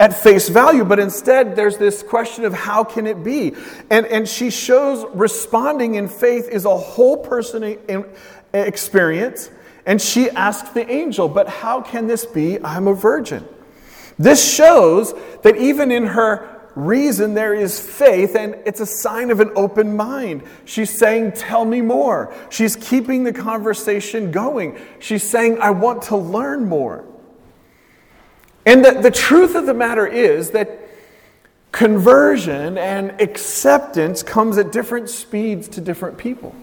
at 0.00 0.14
face 0.14 0.48
value, 0.48 0.84
but 0.84 0.98
instead 0.98 1.56
there's 1.56 1.76
this 1.76 2.02
question 2.02 2.44
of 2.44 2.54
how 2.54 2.84
can 2.84 3.06
it 3.06 3.24
be? 3.24 3.54
And, 3.90 4.06
and 4.06 4.28
she 4.28 4.50
shows 4.50 5.04
responding 5.12 5.96
in 5.96 6.08
faith 6.08 6.48
is 6.48 6.64
a 6.64 6.76
whole 6.76 7.16
person 7.16 7.78
experience. 8.52 9.50
And 9.86 10.00
she 10.00 10.30
asks 10.30 10.68
the 10.70 10.88
angel, 10.90 11.28
But 11.28 11.48
how 11.48 11.80
can 11.80 12.06
this 12.06 12.26
be? 12.26 12.62
I'm 12.62 12.86
a 12.86 12.94
virgin. 12.94 13.46
This 14.18 14.54
shows 14.54 15.14
that 15.42 15.56
even 15.56 15.90
in 15.90 16.06
her 16.06 16.60
reason 16.74 17.34
there 17.34 17.54
is 17.54 17.80
faith, 17.80 18.36
and 18.36 18.54
it's 18.66 18.80
a 18.80 18.86
sign 18.86 19.30
of 19.30 19.40
an 19.40 19.50
open 19.56 19.96
mind. 19.96 20.42
She's 20.64 20.96
saying, 20.96 21.32
Tell 21.32 21.64
me 21.64 21.80
more. 21.80 22.34
She's 22.50 22.76
keeping 22.76 23.24
the 23.24 23.32
conversation 23.32 24.30
going. 24.30 24.78
She's 25.00 25.28
saying, 25.28 25.58
I 25.58 25.70
want 25.70 26.02
to 26.02 26.16
learn 26.16 26.68
more. 26.68 27.04
And 28.66 28.84
the, 28.84 28.92
the 29.00 29.10
truth 29.10 29.54
of 29.54 29.66
the 29.66 29.74
matter 29.74 30.06
is 30.06 30.50
that 30.50 30.88
conversion 31.72 32.78
and 32.78 33.20
acceptance 33.20 34.22
comes 34.22 34.58
at 34.58 34.72
different 34.72 35.08
speeds 35.08 35.68
to 35.68 35.80
different 35.80 36.18
people. 36.18 36.54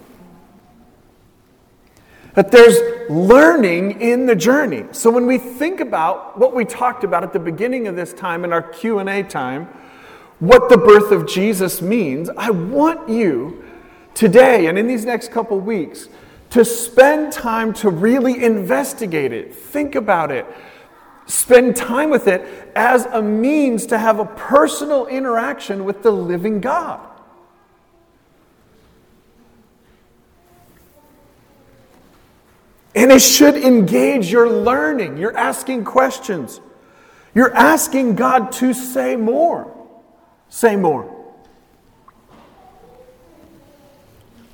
That 2.33 2.51
there's 2.51 3.09
learning 3.09 4.01
in 4.01 4.25
the 4.25 4.35
journey. 4.35 4.85
So 4.91 5.09
when 5.09 5.25
we 5.25 5.37
think 5.37 5.79
about 5.79 6.37
what 6.37 6.53
we 6.53 6.65
talked 6.65 7.03
about 7.03 7.23
at 7.23 7.31
the 7.31 7.39
beginning 7.39 7.87
of 7.87 7.95
this 7.95 8.13
time 8.13 8.43
in 8.43 8.51
our 8.51 8.61
Q&A 8.61 9.23
time, 9.23 9.67
what 10.39 10.69
the 10.69 10.77
birth 10.77 11.11
of 11.11 11.27
Jesus 11.27 11.81
means, 11.81 12.29
I 12.35 12.49
want 12.49 13.07
you 13.07 13.63
today 14.15 14.67
and 14.67 14.77
in 14.77 14.85
these 14.87 15.05
next 15.05 15.31
couple 15.31 15.59
weeks 15.59 16.09
to 16.49 16.65
spend 16.65 17.31
time 17.31 17.73
to 17.73 17.89
really 17.89 18.43
investigate 18.43 19.31
it, 19.31 19.53
think 19.53 19.95
about 19.95 20.31
it, 20.31 20.45
Spend 21.27 21.75
time 21.75 22.09
with 22.09 22.27
it 22.27 22.71
as 22.75 23.05
a 23.05 23.21
means 23.21 23.87
to 23.87 23.97
have 23.97 24.19
a 24.19 24.25
personal 24.25 25.07
interaction 25.07 25.83
with 25.83 26.03
the 26.03 26.11
living 26.11 26.61
God. 26.61 26.99
And 32.93 33.11
it 33.11 33.21
should 33.21 33.55
engage 33.55 34.31
your 34.31 34.49
learning. 34.49 35.17
You're 35.17 35.35
asking 35.35 35.83
questions. 35.83 36.61
You're 37.33 37.53
asking 37.53 38.15
God 38.15 38.53
to 38.53 38.73
say 38.73 39.17
more. 39.17 39.75
Say 40.47 40.77
more. 40.77 41.11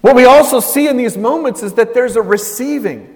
What 0.01 0.15
we 0.15 0.25
also 0.25 0.59
see 0.59 0.87
in 0.87 0.97
these 0.97 1.15
moments 1.15 1.61
is 1.61 1.73
that 1.73 1.93
there's 1.93 2.15
a 2.15 2.21
receiving. 2.21 3.10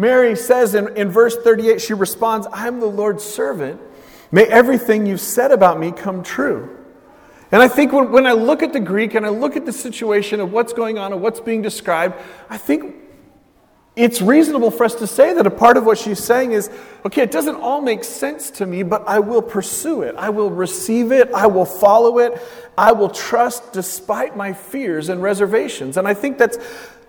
Mary 0.00 0.34
says 0.34 0.74
in, 0.74 0.96
in 0.96 1.10
verse 1.10 1.36
38, 1.36 1.78
she 1.78 1.92
responds, 1.92 2.46
I 2.46 2.66
am 2.66 2.80
the 2.80 2.86
Lord's 2.86 3.22
servant. 3.22 3.78
May 4.32 4.46
everything 4.46 5.04
you've 5.04 5.20
said 5.20 5.50
about 5.50 5.78
me 5.78 5.92
come 5.92 6.22
true. 6.22 6.78
And 7.52 7.60
I 7.60 7.68
think 7.68 7.92
when, 7.92 8.10
when 8.10 8.26
I 8.26 8.32
look 8.32 8.62
at 8.62 8.72
the 8.72 8.80
Greek 8.80 9.14
and 9.14 9.26
I 9.26 9.28
look 9.28 9.56
at 9.56 9.66
the 9.66 9.74
situation 9.74 10.40
of 10.40 10.52
what's 10.52 10.72
going 10.72 10.96
on 10.96 11.12
and 11.12 11.20
what's 11.20 11.40
being 11.40 11.60
described, 11.60 12.14
I 12.48 12.56
think 12.56 12.94
it's 13.94 14.22
reasonable 14.22 14.70
for 14.70 14.84
us 14.84 14.94
to 14.94 15.06
say 15.06 15.34
that 15.34 15.46
a 15.46 15.50
part 15.50 15.76
of 15.76 15.84
what 15.84 15.98
she's 15.98 16.18
saying 16.18 16.52
is 16.52 16.70
okay, 17.04 17.20
it 17.20 17.30
doesn't 17.30 17.56
all 17.56 17.82
make 17.82 18.02
sense 18.02 18.50
to 18.52 18.64
me, 18.64 18.82
but 18.82 19.06
I 19.06 19.18
will 19.18 19.42
pursue 19.42 20.00
it. 20.00 20.14
I 20.16 20.30
will 20.30 20.50
receive 20.50 21.12
it. 21.12 21.30
I 21.34 21.46
will 21.46 21.66
follow 21.66 22.18
it. 22.20 22.40
I 22.76 22.92
will 22.92 23.10
trust 23.10 23.72
despite 23.72 24.36
my 24.36 24.52
fears 24.52 25.08
and 25.08 25.22
reservations. 25.22 25.96
And 25.96 26.06
I 26.08 26.14
think 26.14 26.38
that's 26.38 26.58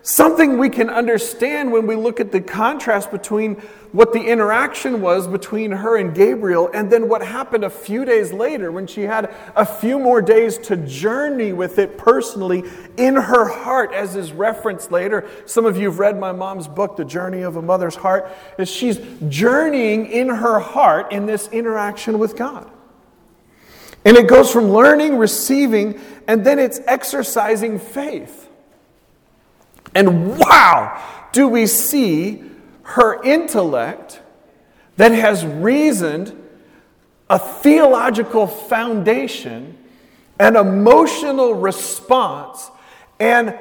Something 0.04 0.58
we 0.58 0.68
can 0.68 0.90
understand 0.90 1.70
when 1.70 1.86
we 1.86 1.94
look 1.94 2.18
at 2.18 2.32
the 2.32 2.40
contrast 2.40 3.12
between 3.12 3.54
what 3.92 4.12
the 4.12 4.20
interaction 4.20 5.00
was 5.00 5.28
between 5.28 5.70
her 5.70 5.96
and 5.96 6.12
Gabriel 6.12 6.68
and 6.74 6.90
then 6.90 7.08
what 7.08 7.22
happened 7.22 7.62
a 7.62 7.70
few 7.70 8.04
days 8.04 8.32
later 8.32 8.72
when 8.72 8.88
she 8.88 9.02
had 9.02 9.32
a 9.54 9.64
few 9.64 10.00
more 10.00 10.20
days 10.20 10.58
to 10.58 10.76
journey 10.76 11.52
with 11.52 11.78
it 11.78 11.98
personally 11.98 12.64
in 12.96 13.14
her 13.14 13.44
heart, 13.44 13.92
as 13.92 14.16
is 14.16 14.32
referenced 14.32 14.90
later. 14.90 15.28
Some 15.46 15.66
of 15.66 15.76
you 15.76 15.84
have 15.84 16.00
read 16.00 16.18
my 16.18 16.32
mom's 16.32 16.66
book, 16.66 16.96
The 16.96 17.04
Journey 17.04 17.42
of 17.42 17.54
a 17.54 17.62
Mother's 17.62 17.94
Heart, 17.94 18.28
as 18.58 18.68
she's 18.68 18.98
journeying 19.28 20.06
in 20.06 20.28
her 20.30 20.58
heart 20.58 21.12
in 21.12 21.26
this 21.26 21.46
interaction 21.48 22.18
with 22.18 22.34
God. 22.34 22.68
And 24.04 24.16
it 24.16 24.26
goes 24.26 24.50
from 24.50 24.70
learning, 24.70 25.16
receiving, 25.16 26.00
and 26.26 26.44
then 26.44 26.58
it's 26.58 26.80
exercising 26.86 27.78
faith. 27.78 28.48
And 29.94 30.36
wow, 30.36 31.28
do 31.32 31.48
we 31.48 31.66
see 31.66 32.42
her 32.82 33.22
intellect 33.22 34.20
that 34.96 35.12
has 35.12 35.44
reasoned 35.44 36.38
a 37.30 37.38
theological 37.38 38.46
foundation, 38.46 39.78
an 40.38 40.56
emotional 40.56 41.54
response, 41.54 42.70
and 43.18 43.58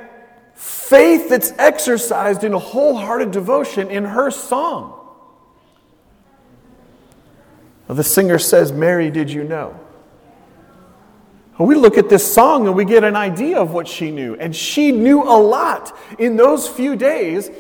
faith 0.56 1.30
that's 1.30 1.52
exercised 1.58 2.44
in 2.44 2.54
a 2.54 2.60
wholehearted 2.60 3.32
devotion 3.32 3.90
in 3.90 4.04
her 4.04 4.30
song. 4.30 4.98
The 7.88 8.04
singer 8.04 8.38
says, 8.38 8.72
Mary, 8.72 9.10
did 9.10 9.32
you 9.32 9.44
know? 9.44 9.80
We 11.64 11.76
look 11.76 11.98
at 11.98 12.10
this 12.10 12.34
song 12.34 12.68
and 12.68 12.76
we 12.76 12.86
get 12.86 13.04
an 13.04 13.16
idea 13.16 13.58
of 13.58 13.72
what 13.72 13.88
she 13.88 14.12
knew. 14.12 14.36
And 14.36 14.56
she 14.56 14.92
knew 14.92 15.24
a 15.24 15.40
lot 15.40 15.98
in 16.18 16.36
those 16.36 16.68
few 16.68 16.96
days 16.96 17.52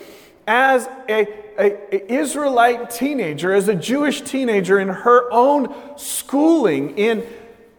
as 0.47 0.87
a, 1.07 1.27
a, 1.59 1.95
a, 1.95 2.13
Israelite 2.13 2.89
teenager, 2.89 3.53
as 3.53 3.67
a 3.67 3.75
Jewish 3.75 4.21
teenager 4.21 4.79
in 4.79 4.87
her 4.87 5.31
own 5.31 5.73
schooling, 5.97 6.97
in 6.97 7.25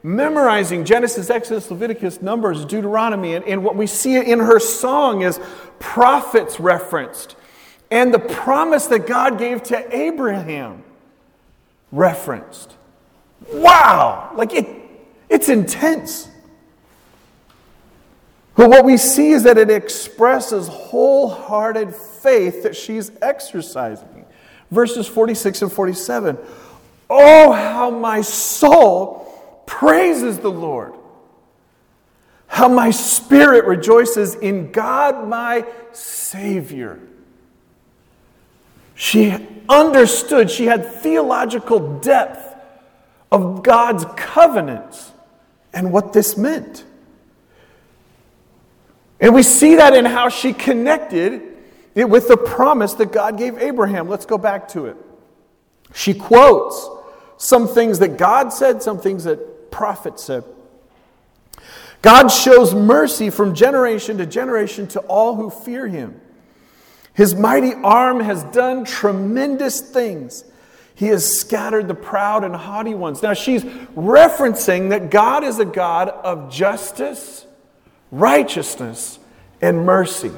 memorizing 0.03 0.85
Genesis, 0.85 1.31
Exodus, 1.31 1.71
Leviticus, 1.71 2.23
Numbers, 2.23 2.65
Deuteronomy. 2.65 3.35
And, 3.35 3.45
and 3.45 3.65
what 3.65 3.77
we 3.77 3.87
see 3.87 4.17
in 4.17 4.39
her 4.39 4.61
song 4.61 5.23
is 5.23 5.41
prophets 5.79 6.61
referenced 6.61 7.37
and 7.93 8.13
the 8.13 8.19
promise 8.19 8.87
that 8.87 9.07
God 9.07 9.39
gave 9.39 9.63
to 9.65 9.97
Abraham 9.97 10.83
referenced. 11.93 12.75
Wow! 13.53 14.33
Like 14.35 14.55
it 14.55 14.82
it's 15.33 15.49
intense. 15.49 16.29
But 18.55 18.69
what 18.69 18.85
we 18.85 18.99
see 18.99 19.31
is 19.31 19.45
that 19.45 19.57
it 19.57 19.71
expresses 19.71 20.69
wholehearted 20.69 21.95
faith 21.95 22.65
that 22.65 22.77
she's 22.77 23.11
exercising. 23.23 24.27
Verses 24.71 25.09
46 25.09 25.63
and 25.63 25.73
47. 25.73 26.39
Oh, 27.09 27.53
how 27.53 27.89
my 27.89 28.21
soul 28.21 29.63
praises 29.67 30.39
the 30.39 30.51
Lord. 30.51 30.93
How 32.47 32.69
my 32.69 32.91
spirit 32.91 33.65
rejoices 33.65 34.35
in 34.35 34.71
God, 34.71 35.27
my 35.27 35.65
Savior. 35.93 37.01
She 38.95 39.35
understood, 39.67 40.51
she 40.51 40.67
had 40.67 40.85
theological 40.85 41.99
depth 42.01 42.55
of 43.31 43.63
God's 43.63 44.05
covenants 44.15 45.12
and 45.73 45.93
what 45.93 46.13
this 46.13 46.37
meant. 46.37 46.85
And 49.21 49.35
we 49.35 49.43
see 49.43 49.77
that 49.77 49.95
in 49.95 50.05
how 50.05 50.29
she 50.29 50.53
connected 50.53 51.43
it 51.95 52.09
with 52.09 52.29
the 52.29 52.37
promise 52.37 52.95
that 52.95 53.13
God 53.13 53.39
gave 53.39 53.59
Abraham. 53.59 54.09
Let's 54.09 54.27
go 54.27 54.39
back 54.39 54.69
to 54.69 54.87
it. 54.87 54.97
She 55.95 56.15
quotes 56.15 56.89
some 57.37 57.69
things 57.69 57.99
that 58.01 58.17
God 58.17 58.53
said, 58.53 58.83
some 58.83 58.99
things 58.99 59.25
that 59.25 59.71
prophets 59.71 60.25
said. 60.25 60.45
God 62.01 62.29
shows 62.29 62.75
mercy 62.75 63.31
from 63.31 63.55
generation 63.55 64.19
to 64.19 64.27
generation 64.27 64.89
to 64.89 65.01
all 65.01 65.37
who 65.37 65.51
fear 65.51 65.87
him. 65.87 66.21
His 67.15 67.35
mighty 67.35 67.75
arm 67.75 68.21
has 68.21 68.43
done 68.45 68.85
tremendous 68.85 69.81
things. 69.81 70.45
He 70.95 71.07
has 71.07 71.39
scattered 71.39 71.89
the 71.89 71.95
proud 71.95 72.45
and 72.45 72.55
haughty 72.55 72.95
ones. 72.95 73.23
Now, 73.23 73.35
she's 73.35 73.65
referencing 73.65 74.91
that 74.91 75.11
God 75.11 75.43
is 75.43 75.59
a 75.59 75.65
God 75.65 76.09
of 76.09 76.51
justice, 76.51 77.47
righteousness, 78.11 79.19
and 79.61 79.87
mercy. 79.87 80.33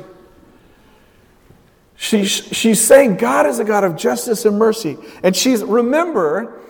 She, 1.97 2.25
she's 2.25 2.85
saying 2.85 3.17
God 3.17 3.47
is 3.47 3.59
a 3.59 3.65
God 3.65 3.85
of 3.85 3.97
justice 3.97 4.45
and 4.45 4.59
mercy. 4.59 4.97
And 5.23 5.35
she's, 5.35 5.63
remember, 5.63 6.61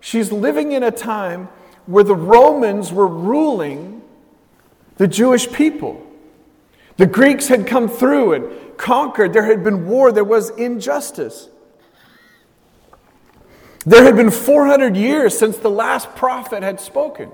she's 0.00 0.30
living 0.30 0.72
in 0.72 0.82
a 0.82 0.90
time 0.90 1.48
where 1.86 2.04
the 2.04 2.14
Romans 2.14 2.92
were 2.92 3.08
ruling 3.08 4.02
the 4.96 5.08
Jewish 5.08 5.50
people. 5.50 6.06
The 6.96 7.06
Greeks 7.06 7.48
had 7.48 7.66
come 7.66 7.88
through 7.88 8.34
and 8.34 8.78
conquered. 8.78 9.32
There 9.32 9.44
had 9.44 9.64
been 9.64 9.88
war. 9.88 10.12
There 10.12 10.24
was 10.24 10.50
injustice. 10.50 11.48
There 13.84 14.04
had 14.04 14.16
been 14.16 14.30
400 14.30 14.96
years 14.96 15.36
since 15.36 15.56
the 15.58 15.70
last 15.70 16.14
prophet 16.14 16.62
had 16.62 16.80
spoken. 16.80 17.30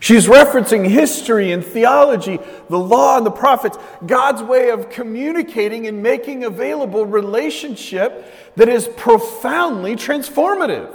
She's 0.00 0.26
referencing 0.26 0.88
history 0.88 1.50
and 1.50 1.64
theology, 1.64 2.38
the 2.68 2.78
law 2.78 3.16
and 3.16 3.26
the 3.26 3.32
prophets, 3.32 3.76
God's 4.06 4.42
way 4.42 4.70
of 4.70 4.90
communicating 4.90 5.88
and 5.88 6.02
making 6.02 6.44
available 6.44 7.04
relationship 7.04 8.32
that 8.54 8.68
is 8.68 8.88
profoundly 8.96 9.96
transformative. 9.96 10.92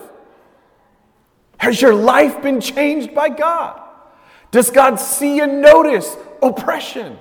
Has 1.58 1.82
your 1.82 1.94
life 1.94 2.42
been 2.42 2.62
changed 2.62 3.14
by 3.14 3.30
God? 3.30 3.82
Does 4.52 4.70
God 4.70 5.00
see 5.00 5.40
and 5.40 5.62
notice 5.62 6.16
oppression, 6.42 7.18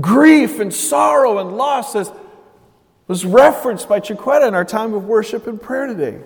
grief, 0.00 0.60
and 0.60 0.72
sorrow 0.72 1.38
and 1.38 1.56
loss, 1.56 1.94
as 1.94 2.10
was 3.08 3.24
referenced 3.24 3.88
by 3.88 4.00
Chiquetta 4.00 4.48
in 4.48 4.54
our 4.54 4.64
time 4.64 4.94
of 4.94 5.04
worship 5.04 5.46
and 5.46 5.60
prayer 5.60 5.86
today? 5.86 6.20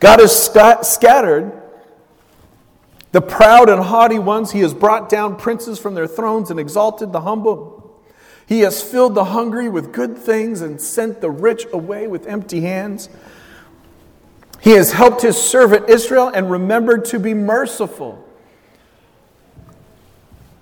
God 0.00 0.20
has 0.20 0.34
sc- 0.34 0.84
scattered 0.84 1.52
the 3.12 3.20
proud 3.20 3.68
and 3.68 3.82
haughty 3.82 4.18
ones. 4.18 4.52
He 4.52 4.60
has 4.60 4.74
brought 4.74 5.08
down 5.08 5.36
princes 5.36 5.78
from 5.78 5.94
their 5.94 6.06
thrones 6.06 6.50
and 6.50 6.58
exalted 6.58 7.12
the 7.12 7.20
humble. 7.20 7.78
He 8.46 8.60
has 8.60 8.82
filled 8.82 9.14
the 9.14 9.24
hungry 9.24 9.68
with 9.68 9.92
good 9.92 10.16
things 10.16 10.62
and 10.62 10.80
sent 10.80 11.20
the 11.20 11.30
rich 11.30 11.66
away 11.72 12.06
with 12.06 12.26
empty 12.26 12.62
hands. 12.62 13.08
He 14.60 14.70
has 14.70 14.92
helped 14.92 15.22
his 15.22 15.36
servant 15.36 15.88
Israel 15.88 16.28
and 16.28 16.50
remembered 16.50 17.04
to 17.06 17.18
be 17.18 17.34
merciful. 17.34 18.24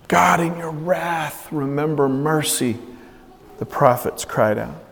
God, 0.09 0.41
in 0.41 0.57
your 0.59 0.71
wrath, 0.71 1.51
remember 1.51 2.09
mercy, 2.09 2.79
the 3.59 3.66
prophets 3.66 4.25
cried 4.25 4.59
out. 4.59 4.83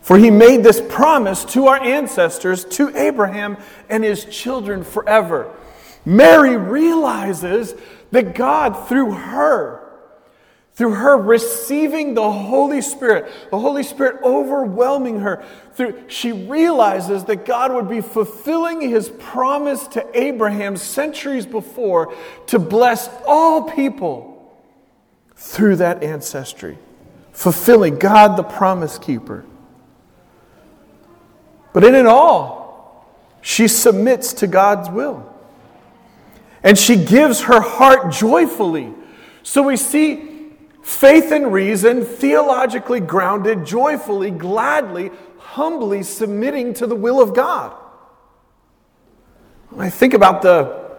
For 0.00 0.16
he 0.16 0.30
made 0.30 0.62
this 0.62 0.80
promise 0.88 1.44
to 1.46 1.66
our 1.66 1.82
ancestors, 1.82 2.64
to 2.66 2.96
Abraham 2.96 3.56
and 3.88 4.04
his 4.04 4.24
children 4.24 4.84
forever. 4.84 5.54
Mary 6.04 6.56
realizes 6.56 7.74
that 8.10 8.34
God, 8.34 8.88
through 8.88 9.12
her, 9.12 9.84
through 10.74 10.94
her 10.94 11.16
receiving 11.16 12.14
the 12.14 12.30
Holy 12.30 12.80
Spirit, 12.80 13.30
the 13.50 13.58
Holy 13.58 13.82
Spirit 13.82 14.22
overwhelming 14.22 15.20
her, 15.20 15.44
through, 15.74 16.04
she 16.06 16.30
realizes 16.30 17.24
that 17.24 17.44
God 17.44 17.74
would 17.74 17.88
be 17.88 18.00
fulfilling 18.00 18.80
his 18.80 19.08
promise 19.18 19.88
to 19.88 20.06
Abraham 20.18 20.76
centuries 20.76 21.46
before 21.46 22.14
to 22.46 22.60
bless 22.60 23.10
all 23.26 23.64
people 23.70 24.56
through 25.34 25.76
that 25.76 26.02
ancestry, 26.02 26.78
fulfilling 27.38 27.96
God 28.00 28.36
the 28.36 28.42
promise 28.42 28.98
keeper. 28.98 29.44
But 31.72 31.84
in 31.84 31.94
it 31.94 32.04
all, 32.04 33.06
she 33.42 33.68
submits 33.68 34.32
to 34.32 34.48
God's 34.48 34.90
will. 34.90 35.24
And 36.64 36.76
she 36.76 36.96
gives 36.96 37.42
her 37.42 37.60
heart 37.60 38.10
joyfully. 38.10 38.92
So 39.44 39.62
we 39.62 39.76
see 39.76 40.48
faith 40.82 41.30
and 41.30 41.52
reason, 41.52 42.04
theologically 42.04 42.98
grounded, 42.98 43.64
joyfully, 43.64 44.32
gladly, 44.32 45.12
humbly 45.38 46.02
submitting 46.02 46.74
to 46.74 46.88
the 46.88 46.96
will 46.96 47.22
of 47.22 47.36
God. 47.36 47.70
When 49.70 49.86
I 49.86 49.90
think 49.90 50.12
about 50.12 50.42
the 50.42 50.96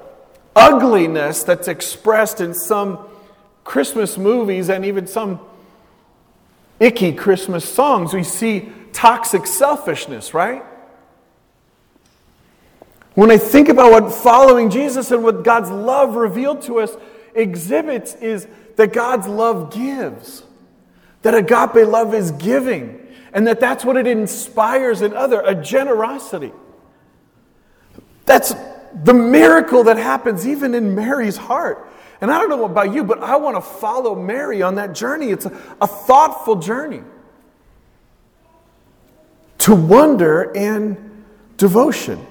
ugliness 0.55 1.43
that's 1.43 1.67
expressed 1.67 2.39
in 2.39 2.53
some 2.53 2.99
Christmas 3.65 4.17
movies 4.17 4.69
and 4.69 4.85
even 4.85 5.05
some 5.05 5.41
icky 6.79 7.13
Christmas 7.13 7.67
songs, 7.67 8.13
we 8.13 8.23
see 8.23 8.71
toxic 8.93 9.45
selfishness, 9.45 10.33
right? 10.33 10.63
When 13.15 13.31
I 13.31 13.37
think 13.37 13.69
about 13.69 13.91
what 13.91 14.13
following 14.13 14.69
Jesus 14.69 15.11
and 15.11 15.23
what 15.23 15.43
God's 15.43 15.69
love 15.69 16.15
revealed 16.15 16.61
to 16.63 16.79
us 16.79 16.95
exhibits, 17.33 18.15
is 18.15 18.47
that 18.77 18.93
God's 18.93 19.27
love 19.27 19.73
gives, 19.73 20.43
that 21.23 21.35
agape 21.35 21.87
love 21.87 22.13
is 22.13 22.31
giving, 22.31 23.07
and 23.33 23.45
that 23.47 23.59
that's 23.59 23.83
what 23.83 23.97
it 23.97 24.07
inspires 24.07 25.01
in 25.01 25.13
other 25.13 25.41
a 25.41 25.53
generosity. 25.53 26.53
That's 28.25 28.53
the 29.03 29.13
miracle 29.13 29.83
that 29.83 29.97
happens 29.97 30.47
even 30.47 30.73
in 30.73 30.95
Mary's 30.95 31.37
heart. 31.37 31.91
And 32.21 32.29
I 32.31 32.37
don't 32.37 32.49
know 32.49 32.65
about 32.65 32.93
you, 32.93 33.03
but 33.03 33.21
I 33.23 33.37
want 33.37 33.55
to 33.55 33.61
follow 33.61 34.15
Mary 34.15 34.61
on 34.61 34.75
that 34.75 34.93
journey. 34.93 35.29
It's 35.29 35.45
a, 35.45 35.75
a 35.79 35.87
thoughtful 35.87 36.57
journey 36.57 37.01
to 39.59 39.75
wonder 39.75 40.55
and 40.55 41.25
devotion. 41.57 42.25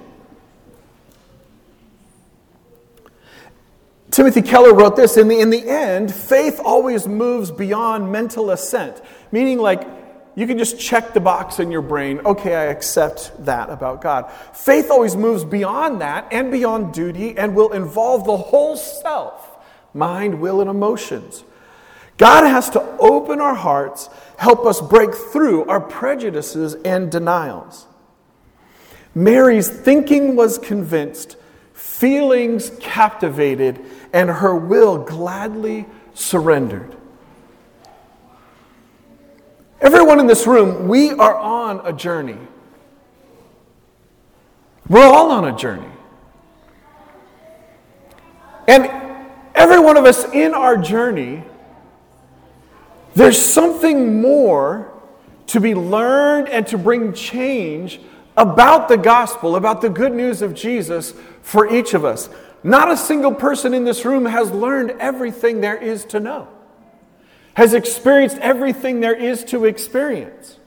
Timothy 4.11 4.41
Keller 4.41 4.73
wrote 4.73 4.95
this 4.95 5.17
in 5.17 5.27
the, 5.27 5.39
in 5.39 5.49
the 5.49 5.67
end, 5.67 6.13
faith 6.13 6.59
always 6.63 7.07
moves 7.07 7.51
beyond 7.51 8.11
mental 8.11 8.51
assent, 8.51 9.01
meaning 9.31 9.59
like 9.59 9.87
you 10.35 10.47
can 10.47 10.57
just 10.57 10.79
check 10.79 11.13
the 11.13 11.19
box 11.19 11.59
in 11.59 11.71
your 11.71 11.81
brain, 11.81 12.19
okay, 12.25 12.55
I 12.55 12.65
accept 12.65 13.31
that 13.45 13.69
about 13.69 14.01
God. 14.01 14.31
Faith 14.53 14.89
always 14.89 15.15
moves 15.15 15.43
beyond 15.43 16.01
that 16.01 16.27
and 16.31 16.51
beyond 16.51 16.93
duty 16.93 17.37
and 17.37 17.55
will 17.55 17.71
involve 17.73 18.25
the 18.25 18.37
whole 18.37 18.75
self 18.75 19.48
mind, 19.93 20.39
will, 20.39 20.61
and 20.61 20.69
emotions. 20.69 21.43
God 22.17 22.43
has 22.43 22.69
to 22.71 22.81
open 22.99 23.39
our 23.39 23.55
hearts, 23.55 24.09
help 24.37 24.65
us 24.65 24.81
break 24.81 25.15
through 25.15 25.65
our 25.65 25.79
prejudices 25.79 26.75
and 26.85 27.09
denials. 27.09 27.87
Mary's 29.15 29.69
thinking 29.69 30.35
was 30.35 30.57
convinced, 30.57 31.37
feelings 31.73 32.71
captivated, 32.79 33.79
and 34.13 34.29
her 34.29 34.55
will 34.55 34.97
gladly 34.97 35.85
surrendered. 36.13 36.95
Everyone 39.81 40.19
in 40.19 40.27
this 40.27 40.45
room, 40.45 40.89
we 40.89 41.11
are 41.11 41.35
on 41.35 41.85
a 41.85 41.93
journey. 41.93 42.37
We're 44.89 45.05
all 45.05 45.31
on 45.31 45.45
a 45.45 45.55
journey. 45.55 45.87
And 48.67 49.08
every 49.59 49.79
one 49.79 49.97
of 49.97 50.05
us 50.05 50.25
in 50.33 50.55
our 50.55 50.75
journey 50.75 51.43
there's 53.15 53.37
something 53.37 54.21
more 54.21 54.91
to 55.47 55.59
be 55.59 55.73
learned 55.75 56.47
and 56.47 56.65
to 56.67 56.77
bring 56.77 57.11
change 57.13 57.99
about 58.37 58.87
the 58.87 58.97
gospel, 58.97 59.55
about 59.55 59.81
the 59.81 59.89
good 59.89 60.13
news 60.13 60.41
of 60.41 60.53
Jesus 60.53 61.13
for 61.41 61.69
each 61.69 61.93
of 61.93 62.05
us. 62.05 62.29
Not 62.63 62.91
a 62.91 62.95
single 62.95 63.33
person 63.33 63.73
in 63.73 63.83
this 63.83 64.05
room 64.05 64.25
has 64.25 64.51
learned 64.51 64.91
everything 64.99 65.59
there 65.59 65.75
is 65.75 66.05
to 66.05 66.19
know, 66.19 66.47
has 67.55 67.73
experienced 67.73 68.37
everything 68.37 68.99
there 68.99 69.15
is 69.15 69.43
to 69.45 69.65
experience. 69.65 70.57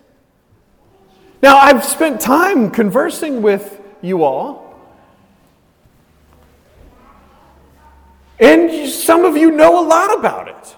Now, 1.43 1.57
I've 1.57 1.85
spent 1.85 2.21
time 2.21 2.71
conversing 2.71 3.41
with 3.43 3.81
you 4.01 4.25
all, 4.25 4.62
and 8.39 8.89
some 8.89 9.25
of 9.25 9.37
you 9.37 9.51
know 9.51 9.85
a 9.85 9.87
lot 9.87 10.19
about 10.19 10.49
it. 10.49 10.77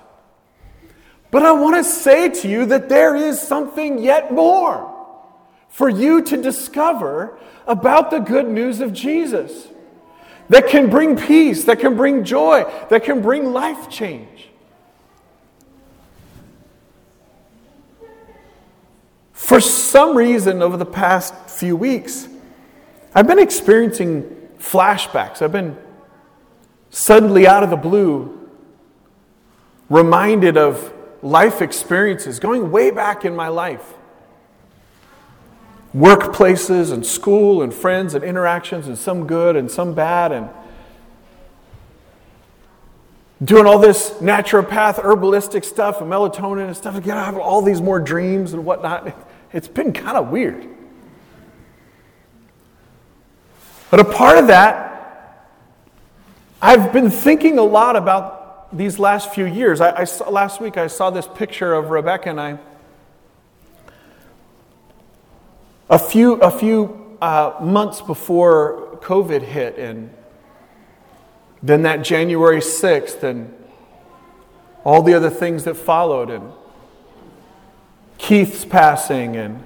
But 1.30 1.44
I 1.44 1.52
want 1.52 1.76
to 1.76 1.84
say 1.84 2.28
to 2.28 2.48
you 2.48 2.66
that 2.66 2.88
there 2.88 3.16
is 3.16 3.40
something 3.40 3.98
yet 3.98 4.32
more 4.32 4.90
for 5.68 5.88
you 5.88 6.22
to 6.22 6.40
discover 6.40 7.36
about 7.66 8.10
the 8.10 8.20
good 8.20 8.46
news 8.46 8.80
of 8.80 8.92
Jesus 8.92 9.66
that 10.48 10.68
can 10.68 10.90
bring 10.90 11.16
peace, 11.16 11.64
that 11.64 11.80
can 11.80 11.96
bring 11.96 12.22
joy, 12.22 12.64
that 12.90 13.02
can 13.02 13.22
bring 13.22 13.52
life 13.52 13.88
change. 13.88 14.50
For 19.32 19.60
some 19.60 20.16
reason, 20.16 20.62
over 20.62 20.76
the 20.76 20.86
past 20.86 21.34
few 21.50 21.76
weeks, 21.76 22.28
I've 23.14 23.26
been 23.26 23.38
experiencing 23.38 24.22
flashbacks. 24.58 25.42
I've 25.42 25.52
been 25.52 25.76
suddenly 26.94 27.46
out 27.46 27.62
of 27.62 27.70
the 27.70 27.76
blue 27.76 28.48
reminded 29.90 30.56
of 30.56 30.92
life 31.22 31.60
experiences 31.60 32.38
going 32.38 32.70
way 32.70 32.90
back 32.90 33.24
in 33.24 33.34
my 33.34 33.48
life 33.48 33.94
workplaces 35.94 36.92
and 36.92 37.06
school 37.06 37.62
and 37.62 37.72
friends 37.72 38.14
and 38.14 38.24
interactions, 38.24 38.88
and 38.88 38.98
some 38.98 39.26
good 39.26 39.54
and 39.54 39.70
some 39.70 39.94
bad, 39.94 40.32
and 40.32 40.48
doing 43.42 43.66
all 43.66 43.78
this 43.78 44.10
naturopath, 44.14 44.94
herbalistic 44.94 45.64
stuff 45.64 46.00
and 46.00 46.10
melatonin 46.10 46.66
and 46.66 46.76
stuff 46.76 46.96
again 46.96 47.16
i 47.16 47.24
have 47.24 47.36
all 47.36 47.60
these 47.60 47.80
more 47.80 48.00
dreams 48.00 48.52
and 48.52 48.64
whatnot. 48.64 49.16
It's 49.52 49.68
been 49.68 49.92
kind 49.92 50.16
of 50.16 50.30
weird. 50.30 50.66
But 53.88 54.00
a 54.00 54.04
part 54.04 54.36
of 54.36 54.48
that, 54.48 54.93
I've 56.66 56.94
been 56.94 57.10
thinking 57.10 57.58
a 57.58 57.62
lot 57.62 57.94
about 57.94 58.74
these 58.74 58.98
last 58.98 59.34
few 59.34 59.44
years. 59.44 59.82
I, 59.82 60.00
I 60.00 60.04
saw, 60.04 60.30
last 60.30 60.62
week 60.62 60.78
I 60.78 60.86
saw 60.86 61.10
this 61.10 61.28
picture 61.28 61.74
of 61.74 61.90
Rebecca 61.90 62.30
and 62.30 62.40
I. 62.40 62.58
A 65.90 65.98
few, 65.98 66.36
a 66.36 66.50
few 66.50 67.18
uh, 67.20 67.56
months 67.60 68.00
before 68.00 68.98
COVID 69.02 69.42
hit, 69.42 69.76
and 69.76 70.08
then 71.62 71.82
that 71.82 71.96
January 72.02 72.60
6th, 72.60 73.22
and 73.22 73.52
all 74.84 75.02
the 75.02 75.12
other 75.12 75.28
things 75.28 75.64
that 75.64 75.74
followed, 75.74 76.30
and 76.30 76.50
Keith's 78.16 78.64
passing, 78.64 79.36
and 79.36 79.62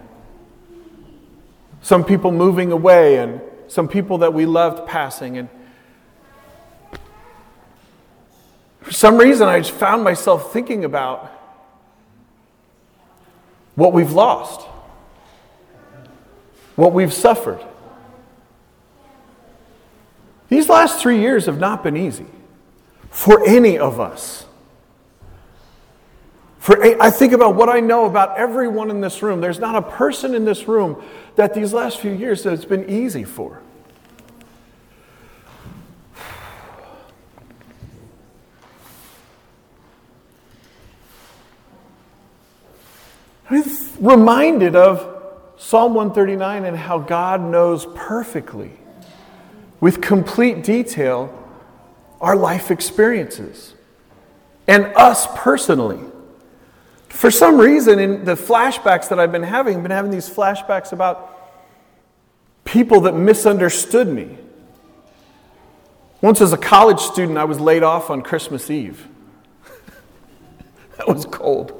some 1.80 2.02
people 2.02 2.32
moving 2.32 2.72
away, 2.72 3.18
and 3.18 3.40
some 3.68 3.86
people 3.86 4.18
that 4.18 4.34
we 4.34 4.46
loved 4.46 4.84
passing. 4.88 5.38
And 5.38 5.48
for 8.88 8.94
some 8.94 9.18
reason, 9.18 9.46
I 9.46 9.58
just 9.58 9.72
found 9.72 10.02
myself 10.02 10.50
thinking 10.50 10.86
about 10.86 11.30
what 13.74 13.92
we've 13.92 14.12
lost, 14.12 14.62
what 16.74 16.94
we've 16.94 17.12
suffered. 17.12 17.60
These 20.48 20.70
last 20.70 21.02
three 21.02 21.20
years 21.20 21.44
have 21.44 21.60
not 21.60 21.82
been 21.82 21.98
easy 21.98 22.24
for 23.10 23.46
any 23.46 23.78
of 23.78 24.00
us. 24.00 24.46
For, 26.58 26.82
I 26.82 27.10
think 27.10 27.34
about 27.34 27.56
what 27.56 27.68
I 27.68 27.80
know 27.80 28.06
about 28.06 28.38
everyone 28.38 28.88
in 28.88 29.02
this 29.02 29.22
room. 29.22 29.42
There's 29.42 29.58
not 29.58 29.74
a 29.74 29.82
person 29.82 30.34
in 30.34 30.46
this 30.46 30.66
room 30.66 31.02
that 31.36 31.52
these 31.52 31.74
last 31.74 31.98
few 31.98 32.12
years 32.12 32.42
that 32.44 32.54
it's 32.54 32.64
been 32.64 32.88
easy 32.88 33.24
for. 33.24 33.60
I'm 43.50 43.64
reminded 44.00 44.76
of 44.76 45.14
Psalm 45.56 45.94
139 45.94 46.64
and 46.64 46.76
how 46.76 46.98
God 46.98 47.40
knows 47.40 47.86
perfectly, 47.94 48.72
with 49.80 50.00
complete 50.00 50.62
detail, 50.62 51.34
our 52.20 52.36
life 52.36 52.70
experiences 52.70 53.74
and 54.66 54.84
us 54.94 55.26
personally. 55.34 55.98
For 57.08 57.30
some 57.30 57.58
reason, 57.58 57.98
in 57.98 58.24
the 58.24 58.34
flashbacks 58.34 59.08
that 59.08 59.18
I've 59.18 59.32
been 59.32 59.42
having, 59.42 59.78
I've 59.78 59.82
been 59.82 59.90
having 59.90 60.10
these 60.10 60.28
flashbacks 60.28 60.92
about 60.92 61.34
people 62.64 63.00
that 63.02 63.14
misunderstood 63.14 64.06
me. 64.06 64.36
Once, 66.20 66.40
as 66.40 66.52
a 66.52 66.58
college 66.58 67.00
student, 67.00 67.38
I 67.38 67.44
was 67.44 67.58
laid 67.58 67.82
off 67.82 68.10
on 68.10 68.20
Christmas 68.22 68.70
Eve. 68.70 69.08
that 70.98 71.08
was 71.08 71.24
cold. 71.24 71.77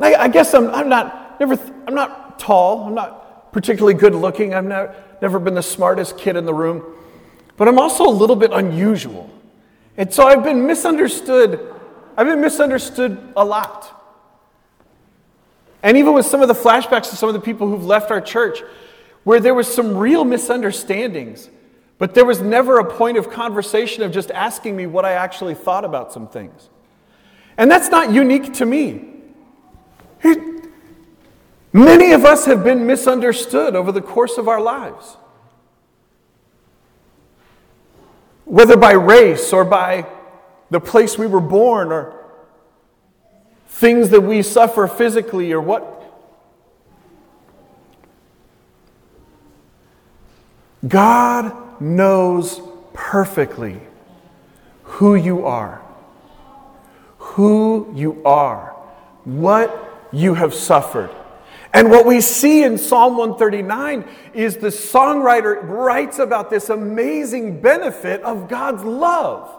I, 0.00 0.14
I 0.14 0.28
guess 0.28 0.54
I'm, 0.54 0.68
I'm 0.70 0.88
not 0.88 1.40
never. 1.40 1.58
I'm 1.86 1.94
not 1.94 2.38
tall. 2.38 2.84
I'm 2.84 2.94
not 2.94 3.52
particularly 3.52 3.94
good 3.94 4.14
looking. 4.14 4.54
I've 4.54 4.64
never, 4.64 4.94
never 5.22 5.38
been 5.38 5.54
the 5.54 5.62
smartest 5.62 6.18
kid 6.18 6.36
in 6.36 6.44
the 6.44 6.54
room, 6.54 6.84
but 7.56 7.68
I'm 7.68 7.78
also 7.78 8.04
a 8.04 8.10
little 8.10 8.36
bit 8.36 8.52
unusual, 8.52 9.30
and 9.96 10.12
so 10.12 10.26
I've 10.26 10.44
been 10.44 10.66
misunderstood. 10.66 11.74
I've 12.16 12.26
been 12.26 12.40
misunderstood 12.40 13.32
a 13.36 13.44
lot. 13.44 13.92
And 15.82 15.96
even 15.96 16.14
with 16.14 16.26
some 16.26 16.42
of 16.42 16.48
the 16.48 16.54
flashbacks 16.54 17.10
to 17.10 17.16
some 17.16 17.28
of 17.28 17.34
the 17.34 17.40
people 17.40 17.68
who've 17.68 17.84
left 17.84 18.10
our 18.10 18.20
church, 18.20 18.62
where 19.24 19.38
there 19.38 19.54
was 19.54 19.72
some 19.72 19.96
real 19.96 20.24
misunderstandings, 20.24 21.48
but 21.98 22.14
there 22.14 22.24
was 22.24 22.40
never 22.40 22.78
a 22.78 22.84
point 22.84 23.18
of 23.18 23.30
conversation 23.30 24.02
of 24.02 24.12
just 24.12 24.30
asking 24.30 24.76
me 24.76 24.86
what 24.86 25.04
I 25.04 25.12
actually 25.12 25.54
thought 25.54 25.84
about 25.84 26.12
some 26.12 26.28
things. 26.28 26.68
And 27.56 27.70
that's 27.70 27.88
not 27.88 28.12
unique 28.12 28.54
to 28.54 28.66
me. 28.66 29.05
Many 31.72 32.12
of 32.12 32.24
us 32.24 32.46
have 32.46 32.64
been 32.64 32.86
misunderstood 32.86 33.76
over 33.76 33.92
the 33.92 34.00
course 34.00 34.38
of 34.38 34.48
our 34.48 34.60
lives. 34.60 35.16
Whether 38.44 38.76
by 38.76 38.92
race 38.92 39.52
or 39.52 39.64
by 39.64 40.06
the 40.70 40.80
place 40.80 41.18
we 41.18 41.26
were 41.26 41.40
born 41.40 41.92
or 41.92 42.14
things 43.68 44.08
that 44.10 44.22
we 44.22 44.42
suffer 44.42 44.86
physically 44.86 45.52
or 45.52 45.60
what. 45.60 45.92
God 50.86 51.80
knows 51.80 52.60
perfectly 52.94 53.80
who 54.84 55.14
you 55.14 55.44
are, 55.44 55.82
who 57.18 57.92
you 57.94 58.22
are, 58.24 58.74
what 59.24 59.85
you 60.16 60.34
have 60.34 60.54
suffered. 60.54 61.10
And 61.74 61.90
what 61.90 62.06
we 62.06 62.22
see 62.22 62.64
in 62.64 62.78
Psalm 62.78 63.18
139 63.18 64.08
is 64.32 64.56
the 64.56 64.68
songwriter 64.68 65.62
writes 65.62 66.18
about 66.18 66.48
this 66.48 66.70
amazing 66.70 67.60
benefit 67.60 68.22
of 68.22 68.48
God's 68.48 68.82
love. 68.82 69.54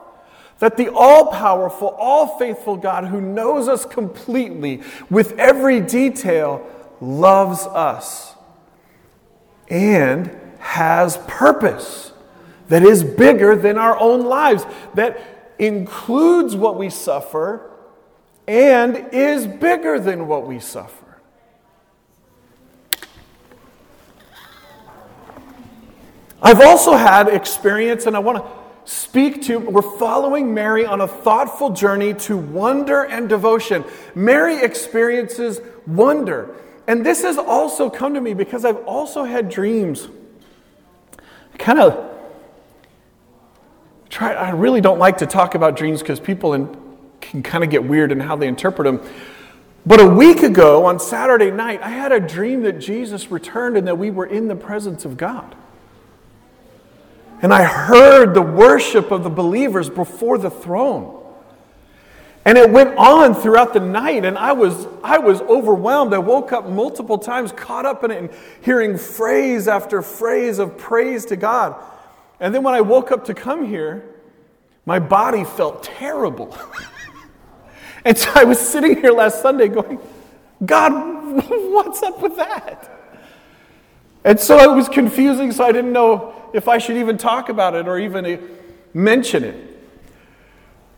That 0.57 0.77
the 0.77 0.91
all 0.91 1.31
powerful, 1.31 1.89
all 1.89 2.39
faithful 2.39 2.75
God 2.75 3.05
who 3.05 3.21
knows 3.21 3.67
us 3.67 3.85
completely 3.85 4.81
with 5.11 5.37
every 5.37 5.79
detail 5.79 6.67
loves 6.99 7.61
us 7.67 8.33
and 9.69 10.35
has 10.57 11.17
purpose 11.27 12.13
that 12.69 12.81
is 12.81 13.03
bigger 13.03 13.55
than 13.55 13.77
our 13.77 13.97
own 13.99 14.25
lives, 14.25 14.65
that 14.95 15.53
includes 15.59 16.55
what 16.55 16.77
we 16.77 16.89
suffer 16.89 17.76
and 18.47 19.09
is 19.11 19.45
bigger 19.45 19.99
than 19.99 20.27
what 20.27 20.47
we 20.47 20.59
suffer. 20.59 21.03
I've 26.41 26.61
also 26.61 26.93
had 26.93 27.27
experience, 27.27 28.05
and 28.05 28.15
I 28.15 28.19
want 28.19 28.37
to 28.37 28.91
speak 28.91 29.41
to, 29.43 29.57
we're 29.59 29.81
following 29.81 30.53
Mary 30.53 30.85
on 30.85 31.01
a 31.01 31.07
thoughtful 31.07 31.71
journey 31.71 32.13
to 32.13 32.37
wonder 32.37 33.03
and 33.03 33.27
devotion. 33.27 33.83
Mary 34.15 34.61
experiences 34.61 35.59
wonder. 35.85 36.55
And 36.87 37.05
this 37.05 37.23
has 37.23 37.37
also 37.37 37.89
come 37.89 38.13
to 38.13 38.21
me 38.21 38.33
because 38.33 38.63
I've 38.63 38.85
also 38.85 39.25
had 39.25 39.49
dreams. 39.49 40.07
Kind 41.57 41.79
of 41.79 42.15
try, 44.09 44.33
I 44.33 44.51
really 44.51 44.79
don't 44.79 44.99
like 44.99 45.17
to 45.17 45.25
talk 45.25 45.55
about 45.55 45.75
dreams 45.75 46.01
because 46.01 46.19
people 46.19 46.53
in, 46.53 46.86
can 47.29 47.43
kind 47.43 47.63
of 47.63 47.69
get 47.69 47.83
weird 47.83 48.11
in 48.11 48.19
how 48.19 48.35
they 48.35 48.47
interpret 48.47 48.85
them. 48.85 49.07
But 49.85 50.01
a 50.01 50.05
week 50.05 50.43
ago 50.43 50.85
on 50.85 50.99
Saturday 50.99 51.49
night, 51.49 51.81
I 51.81 51.89
had 51.89 52.11
a 52.11 52.19
dream 52.19 52.63
that 52.63 52.79
Jesus 52.79 53.31
returned 53.31 53.77
and 53.77 53.87
that 53.87 53.97
we 53.97 54.11
were 54.11 54.25
in 54.25 54.47
the 54.47 54.55
presence 54.55 55.05
of 55.05 55.15
God. 55.15 55.55
And 57.41 57.53
I 57.53 57.63
heard 57.63 58.33
the 58.33 58.41
worship 58.41 59.11
of 59.11 59.23
the 59.23 59.29
believers 59.29 59.89
before 59.89 60.37
the 60.37 60.49
throne. 60.49 61.13
And 62.43 62.57
it 62.57 62.69
went 62.69 62.97
on 62.97 63.33
throughout 63.33 63.73
the 63.73 63.79
night, 63.79 64.23
and 64.23 64.37
I 64.37 64.53
was, 64.53 64.87
I 65.03 65.17
was 65.17 65.41
overwhelmed. 65.41 66.13
I 66.13 66.17
woke 66.17 66.53
up 66.53 66.67
multiple 66.67 67.17
times, 67.17 67.51
caught 67.51 67.85
up 67.85 68.03
in 68.05 68.11
it, 68.11 68.17
and 68.17 68.29
hearing 68.61 68.97
phrase 68.97 69.67
after 69.67 70.01
phrase 70.01 70.57
of 70.57 70.77
praise 70.77 71.25
to 71.25 71.35
God. 71.35 71.75
And 72.39 72.55
then 72.55 72.63
when 72.63 72.73
I 72.73 72.81
woke 72.81 73.11
up 73.11 73.25
to 73.25 73.33
come 73.33 73.65
here, 73.65 74.05
my 74.85 74.99
body 74.99 75.43
felt 75.43 75.83
terrible. 75.83 76.57
and 78.07 78.17
so 78.17 78.31
I 78.35 78.45
was 78.45 78.57
sitting 78.57 78.95
here 78.95 79.11
last 79.11 79.41
Sunday 79.41 79.67
going, 79.67 79.99
God, 80.65 80.91
what's 81.49 82.01
up 82.01 82.21
with 82.21 82.37
that? 82.37 82.89
And 84.23 84.39
so 84.39 84.59
it 84.59 84.73
was 84.73 84.87
confusing, 84.87 85.51
so 85.51 85.65
I 85.65 85.73
didn't 85.73 85.91
know 85.91 86.33
if 86.53 86.69
I 86.69 86.77
should 86.77 86.95
even 86.95 87.17
talk 87.17 87.49
about 87.49 87.75
it 87.75 87.85
or 87.85 87.99
even 87.99 88.25
eh, 88.25 88.37
mention 88.93 89.43
it. 89.43 89.77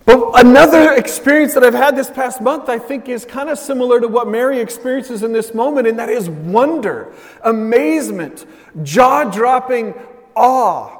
But 0.06 0.45
another 0.45 0.93
experience 0.93 1.56
that 1.56 1.63
I've 1.63 1.74
had 1.74 1.95
this 1.95 2.12
past 2.12 2.41
month, 2.41 2.69
I 2.69 2.78
think, 2.78 3.10
is 3.10 3.26
kind 3.26 3.50
of 3.50 3.58
similar 3.58 4.00
to 4.00 4.08
what 4.08 4.28
Mary 4.28 4.60
experiences 4.60 5.24
in 5.24 5.34
this 5.34 5.52
moment, 5.56 5.88
and 5.88 5.98
that 5.98 6.10
is 6.10 6.30
wonder, 6.30 7.12
amazement, 7.43 8.45
jaw 8.84 9.24
dropping 9.24 9.95
awe 10.36 10.95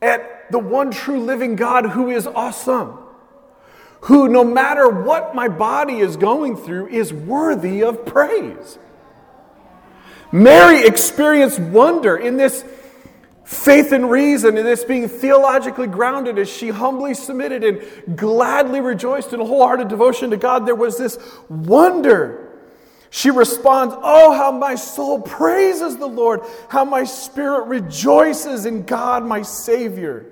at 0.00 0.52
the 0.52 0.60
one 0.60 0.92
true 0.92 1.20
living 1.20 1.56
God 1.56 1.86
who 1.86 2.10
is 2.10 2.28
awesome, 2.28 2.96
who, 4.02 4.28
no 4.28 4.44
matter 4.44 4.88
what 4.88 5.34
my 5.34 5.48
body 5.48 5.98
is 6.00 6.16
going 6.16 6.56
through, 6.56 6.88
is 6.88 7.12
worthy 7.12 7.82
of 7.82 8.06
praise. 8.06 8.78
Mary 10.32 10.86
experienced 10.86 11.58
wonder 11.58 12.16
in 12.16 12.36
this 12.36 12.64
faith 13.44 13.90
and 13.90 14.08
reason 14.08 14.56
in 14.56 14.64
this 14.64 14.84
being 14.84 15.08
theologically 15.08 15.88
grounded 15.88 16.38
as 16.38 16.48
she 16.48 16.68
humbly 16.68 17.14
submitted 17.14 17.64
and 17.64 18.16
gladly 18.16 18.80
rejoiced 18.80 19.32
in 19.32 19.40
a 19.40 19.44
wholehearted 19.44 19.88
devotion 19.88 20.30
to 20.30 20.36
God, 20.36 20.66
there 20.66 20.76
was 20.76 20.96
this 20.96 21.18
wonder. 21.48 22.48
She 23.10 23.30
responds, 23.30 23.92
Oh, 23.98 24.32
how 24.32 24.52
my 24.52 24.76
soul 24.76 25.20
praises 25.20 25.96
the 25.96 26.06
Lord, 26.06 26.42
how 26.68 26.84
my 26.84 27.02
spirit 27.02 27.66
rejoices 27.66 28.66
in 28.66 28.84
God, 28.84 29.24
my 29.24 29.42
Savior. 29.42 30.26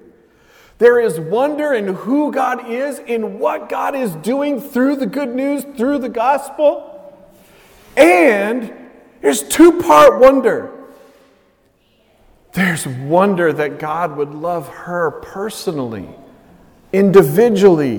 There 0.79 1.01
is 1.01 1.19
wonder 1.19 1.75
in 1.75 1.89
who 1.89 2.31
God 2.31 2.71
is, 2.71 3.01
in 3.01 3.41
what 3.41 3.69
God 3.69 3.97
is 3.97 4.13
doing 4.17 4.61
through 4.61 4.97
the 4.97 5.07
good 5.07 5.35
news, 5.35 5.65
through 5.77 5.99
the 5.99 6.09
gospel. 6.09 6.95
And 7.97 8.73
there's 9.21 9.43
two 9.43 9.83
part 9.83 10.21
wonder. 10.21 10.71
There's 12.53 12.87
wonder 12.87 13.53
that 13.53 13.81
God 13.81 14.17
would 14.17 14.33
love 14.35 14.69
her 14.69 15.11
personally, 15.11 16.09
individually, 16.93 17.99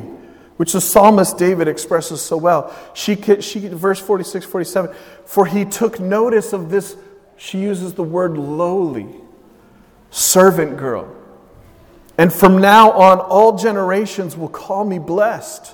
which 0.56 0.72
the 0.72 0.82
psalmist 0.82 1.38
David 1.38 1.68
expresses 1.68 2.22
so 2.22 2.38
well. 2.38 2.74
She, 2.94 3.16
she, 3.42 3.68
verse 3.68 4.00
46, 4.00 4.46
47, 4.46 4.96
for 5.26 5.46
he 5.46 5.66
took 5.66 6.00
notice 6.00 6.54
of 6.54 6.70
this, 6.70 6.96
she 7.36 7.60
uses 7.60 7.94
the 7.94 8.04
word 8.04 8.38
lowly, 8.38 9.08
servant 10.12 10.78
girl. 10.78 11.14
And 12.20 12.34
from 12.34 12.58
now 12.58 12.92
on, 12.92 13.20
all 13.22 13.58
generations 13.58 14.36
will 14.36 14.50
call 14.50 14.84
me 14.84 15.00
blessed. 15.00 15.74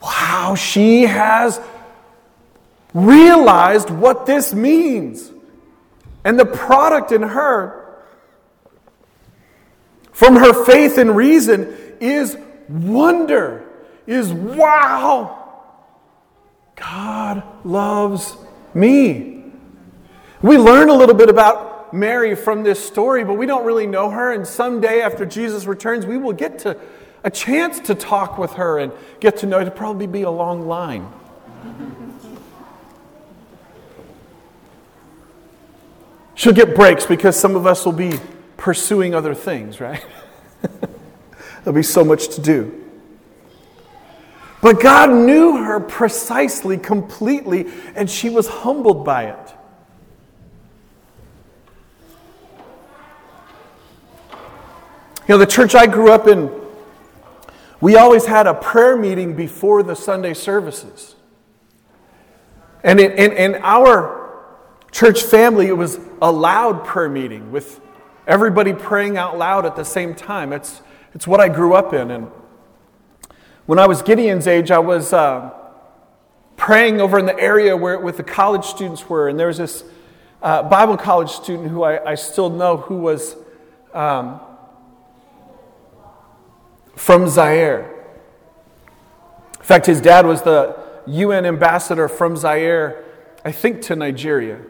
Wow, 0.00 0.54
she 0.54 1.02
has 1.02 1.60
realized 2.94 3.90
what 3.90 4.24
this 4.24 4.54
means. 4.54 5.30
And 6.24 6.38
the 6.38 6.46
product 6.46 7.12
in 7.12 7.20
her, 7.20 8.02
from 10.10 10.36
her 10.36 10.64
faith 10.64 10.96
and 10.96 11.14
reason, 11.14 11.76
is 12.00 12.34
wonder, 12.66 13.68
is 14.06 14.32
wow. 14.32 15.36
God 16.76 17.42
loves 17.62 18.38
me. 18.72 19.44
We 20.40 20.56
learn 20.56 20.88
a 20.88 20.94
little 20.94 21.14
bit 21.14 21.28
about 21.28 21.69
Mary 21.92 22.34
from 22.34 22.62
this 22.62 22.84
story, 22.84 23.24
but 23.24 23.34
we 23.34 23.46
don't 23.46 23.64
really 23.64 23.86
know 23.86 24.10
her. 24.10 24.32
And 24.32 24.46
someday, 24.46 25.00
after 25.02 25.26
Jesus 25.26 25.66
returns, 25.66 26.06
we 26.06 26.18
will 26.18 26.32
get 26.32 26.58
to 26.60 26.76
a 27.24 27.30
chance 27.30 27.80
to 27.80 27.94
talk 27.94 28.38
with 28.38 28.52
her 28.54 28.78
and 28.78 28.92
get 29.20 29.36
to 29.38 29.46
know. 29.46 29.60
It'll 29.60 29.72
probably 29.72 30.06
be 30.06 30.22
a 30.22 30.30
long 30.30 30.66
line. 30.66 31.10
She'll 36.34 36.54
get 36.54 36.74
breaks 36.74 37.04
because 37.04 37.38
some 37.38 37.56
of 37.56 37.66
us 37.66 37.84
will 37.84 37.92
be 37.92 38.12
pursuing 38.56 39.14
other 39.14 39.34
things, 39.34 39.80
right? 39.80 40.04
There'll 41.64 41.76
be 41.76 41.82
so 41.82 42.04
much 42.04 42.28
to 42.36 42.40
do. 42.40 42.76
But 44.62 44.80
God 44.80 45.10
knew 45.10 45.56
her 45.64 45.80
precisely, 45.80 46.76
completely, 46.76 47.66
and 47.94 48.08
she 48.10 48.28
was 48.28 48.46
humbled 48.46 49.04
by 49.04 49.24
it. 49.24 49.54
You 55.28 55.34
know, 55.34 55.38
the 55.38 55.46
church 55.46 55.74
I 55.74 55.86
grew 55.86 56.10
up 56.10 56.26
in, 56.26 56.50
we 57.80 57.96
always 57.96 58.26
had 58.26 58.46
a 58.46 58.54
prayer 58.54 58.96
meeting 58.96 59.36
before 59.36 59.82
the 59.82 59.94
Sunday 59.94 60.34
services. 60.34 61.14
And 62.82 62.98
in, 62.98 63.12
in, 63.12 63.32
in 63.32 63.54
our 63.56 64.44
church 64.90 65.22
family, 65.22 65.66
it 65.66 65.76
was 65.76 66.00
a 66.20 66.32
loud 66.32 66.84
prayer 66.84 67.08
meeting 67.08 67.52
with 67.52 67.80
everybody 68.26 68.72
praying 68.72 69.16
out 69.16 69.38
loud 69.38 69.66
at 69.66 69.76
the 69.76 69.84
same 69.84 70.14
time. 70.14 70.52
It's, 70.52 70.80
it's 71.14 71.26
what 71.26 71.40
I 71.40 71.48
grew 71.48 71.74
up 71.74 71.92
in. 71.92 72.10
And 72.10 72.28
when 73.66 73.78
I 73.78 73.86
was 73.86 74.02
Gideon's 74.02 74.46
age, 74.46 74.70
I 74.70 74.78
was 74.78 75.12
uh, 75.12 75.50
praying 76.56 77.00
over 77.00 77.18
in 77.18 77.26
the 77.26 77.38
area 77.38 77.76
where 77.76 77.98
with 77.98 78.16
the 78.16 78.22
college 78.22 78.64
students 78.64 79.08
were, 79.08 79.28
and 79.28 79.38
there 79.38 79.48
was 79.48 79.58
this 79.58 79.84
uh, 80.42 80.62
Bible 80.62 80.96
college 80.96 81.30
student 81.30 81.70
who 81.70 81.82
I, 81.82 82.12
I, 82.12 82.14
still 82.14 82.48
know 82.48 82.78
who 82.78 82.96
was 82.96 83.36
um, 83.92 84.40
from 87.00 87.26
Zaire. 87.26 87.90
In 89.58 89.64
fact, 89.64 89.86
his 89.86 90.02
dad 90.02 90.26
was 90.26 90.42
the 90.42 90.78
UN 91.06 91.46
ambassador 91.46 92.08
from 92.08 92.36
Zaire, 92.36 93.02
I 93.42 93.52
think, 93.52 93.80
to 93.82 93.96
Nigeria. 93.96 94.60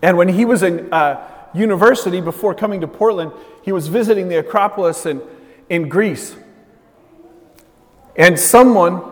And 0.00 0.16
when 0.16 0.28
he 0.28 0.44
was 0.44 0.62
in 0.62 0.92
uh, 0.94 1.28
university 1.52 2.20
before 2.20 2.54
coming 2.54 2.80
to 2.80 2.86
Portland, 2.86 3.32
he 3.62 3.72
was 3.72 3.88
visiting 3.88 4.28
the 4.28 4.38
Acropolis 4.38 5.04
in, 5.04 5.20
in 5.68 5.88
Greece. 5.88 6.36
And 8.14 8.38
someone, 8.38 9.02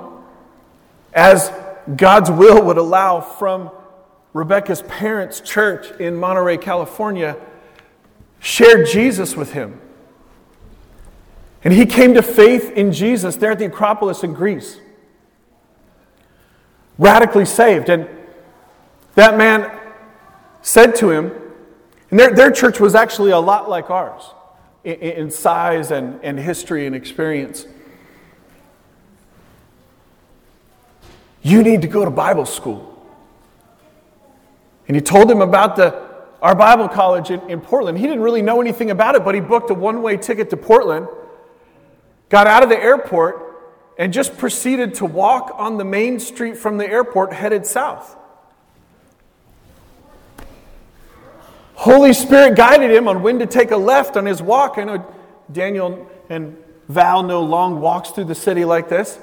as 1.13 1.51
God's 1.97 2.31
will 2.31 2.65
would 2.65 2.79
allow 2.79 3.21
from 3.21 3.73
Rebecca's 4.33 4.83
parents' 4.83 5.41
church 5.41 5.91
in 5.99 6.15
Monterey, 6.15 6.59
California, 6.59 7.37
shared 8.39 8.87
Jesus 8.87 9.35
with 9.35 9.53
him. 9.53 9.81
And 11.65 11.73
he 11.73 11.87
came 11.87 12.15
to 12.15 12.23
faith 12.23 12.71
in 12.73 12.93
Jesus 12.93 13.37
there 13.37 13.53
at 13.53 13.59
the 13.59 13.65
Acropolis 13.65 14.23
in 14.23 14.35
Greece. 14.35 14.79
Radically 16.99 17.47
saved. 17.47 17.89
And 17.89 18.07
that 19.15 19.37
man 19.37 19.81
said 20.61 20.95
to 20.97 21.11
him, 21.11 21.33
and 22.11 22.21
their, 22.21 22.35
their 22.35 22.51
church 22.51 22.79
was 22.79 22.95
actually 22.95 23.33
a 23.33 23.39
lot 23.39 23.69
like 23.69 23.91
ours 23.91 24.23
in, 24.85 24.95
in 24.95 25.31
size 25.31 25.91
and, 25.91 26.23
and 26.23 26.39
history 26.39 26.87
and 26.87 26.95
experience. 26.95 27.67
You 31.43 31.63
need 31.63 31.83
to 31.83 31.89
go 31.89 32.05
to 32.05 32.11
Bible 32.11 32.47
school. 32.47 32.91
And 34.87 34.97
he 34.97 35.01
told 35.01 35.31
him 35.31 35.41
about 35.41 35.77
the, 35.77 36.11
our 36.43 36.55
Bible 36.55 36.89
college 36.89 37.31
in, 37.31 37.41
in 37.51 37.61
Portland. 37.61 37.99
He 37.99 38.07
didn't 38.07 38.23
really 38.23 38.43
know 38.43 38.61
anything 38.61 38.91
about 38.91 39.15
it, 39.15 39.25
but 39.25 39.35
he 39.35 39.41
booked 39.41 39.71
a 39.71 39.75
one 39.75 40.03
way 40.03 40.17
ticket 40.17 40.51
to 40.51 40.57
Portland, 40.57 41.07
got 42.35 42.49
out 42.49 42.65
of 42.65 42.69
the 42.69 42.77
airport, 42.77 43.43
and 43.97 44.13
just 44.13 44.37
proceeded 44.37 44.93
to 44.93 45.05
walk 45.05 45.53
on 45.55 45.79
the 45.79 45.85
main 45.85 46.19
street 46.19 46.57
from 46.57 46.79
the 46.79 46.85
airport 46.85 47.33
headed 47.33 47.65
south. 47.65 48.17
Holy 51.75 52.13
Spirit 52.13 52.57
guided 52.57 52.91
him 52.91 53.07
on 53.07 53.23
when 53.23 53.39
to 53.39 53.47
take 53.47 53.71
a 53.71 53.77
left 53.77 54.17
on 54.17 54.27
his 54.27 54.43
walk. 54.43 54.79
I 54.79 54.83
know 54.83 55.15
Daniel 55.53 56.11
and 56.29 56.57
Val 56.89 57.23
no 57.23 57.41
long 57.41 57.81
walks 57.81 58.11
through 58.11 58.25
the 58.25 58.35
city 58.35 58.65
like 58.65 58.89
this. 58.89 59.17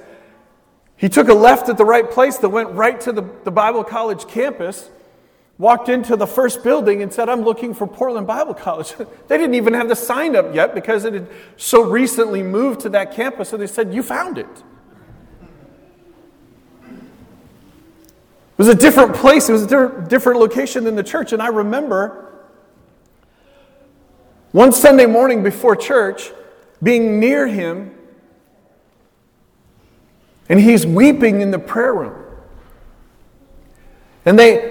He 0.95 1.09
took 1.09 1.27
a 1.27 1.33
left 1.33 1.67
at 1.67 1.77
the 1.77 1.83
right 1.83 2.09
place 2.09 2.37
that 2.37 2.47
went 2.47 2.69
right 2.69 3.01
to 3.01 3.11
the, 3.11 3.29
the 3.43 3.51
Bible 3.51 3.83
College 3.83 4.25
campus, 4.29 4.89
walked 5.61 5.89
into 5.89 6.15
the 6.15 6.25
first 6.25 6.63
building, 6.63 7.03
and 7.03 7.13
said, 7.13 7.29
I'm 7.29 7.43
looking 7.43 7.75
for 7.75 7.85
Portland 7.85 8.25
Bible 8.25 8.55
College. 8.55 8.95
they 9.27 9.37
didn't 9.37 9.53
even 9.53 9.75
have 9.75 9.87
the 9.87 9.95
sign 9.95 10.35
up 10.35 10.55
yet 10.55 10.73
because 10.73 11.05
it 11.05 11.13
had 11.13 11.27
so 11.55 11.83
recently 11.83 12.41
moved 12.41 12.79
to 12.81 12.89
that 12.89 13.13
campus. 13.13 13.49
So 13.49 13.57
they 13.57 13.67
said, 13.67 13.93
You 13.93 14.01
found 14.01 14.39
it. 14.39 14.63
It 16.83 18.57
was 18.57 18.69
a 18.69 18.75
different 18.75 19.15
place, 19.15 19.49
it 19.49 19.53
was 19.53 19.71
a 19.71 20.05
different 20.07 20.39
location 20.39 20.83
than 20.83 20.95
the 20.95 21.03
church. 21.03 21.31
And 21.31 21.43
I 21.43 21.47
remember 21.47 22.33
one 24.51 24.71
Sunday 24.71 25.05
morning 25.05 25.43
before 25.43 25.75
church, 25.75 26.31
being 26.81 27.19
near 27.19 27.45
him, 27.45 27.95
and 30.49 30.59
he's 30.59 30.87
weeping 30.87 31.41
in 31.41 31.51
the 31.51 31.59
prayer 31.59 31.93
room. 31.93 32.15
And 34.25 34.37
they, 34.39 34.70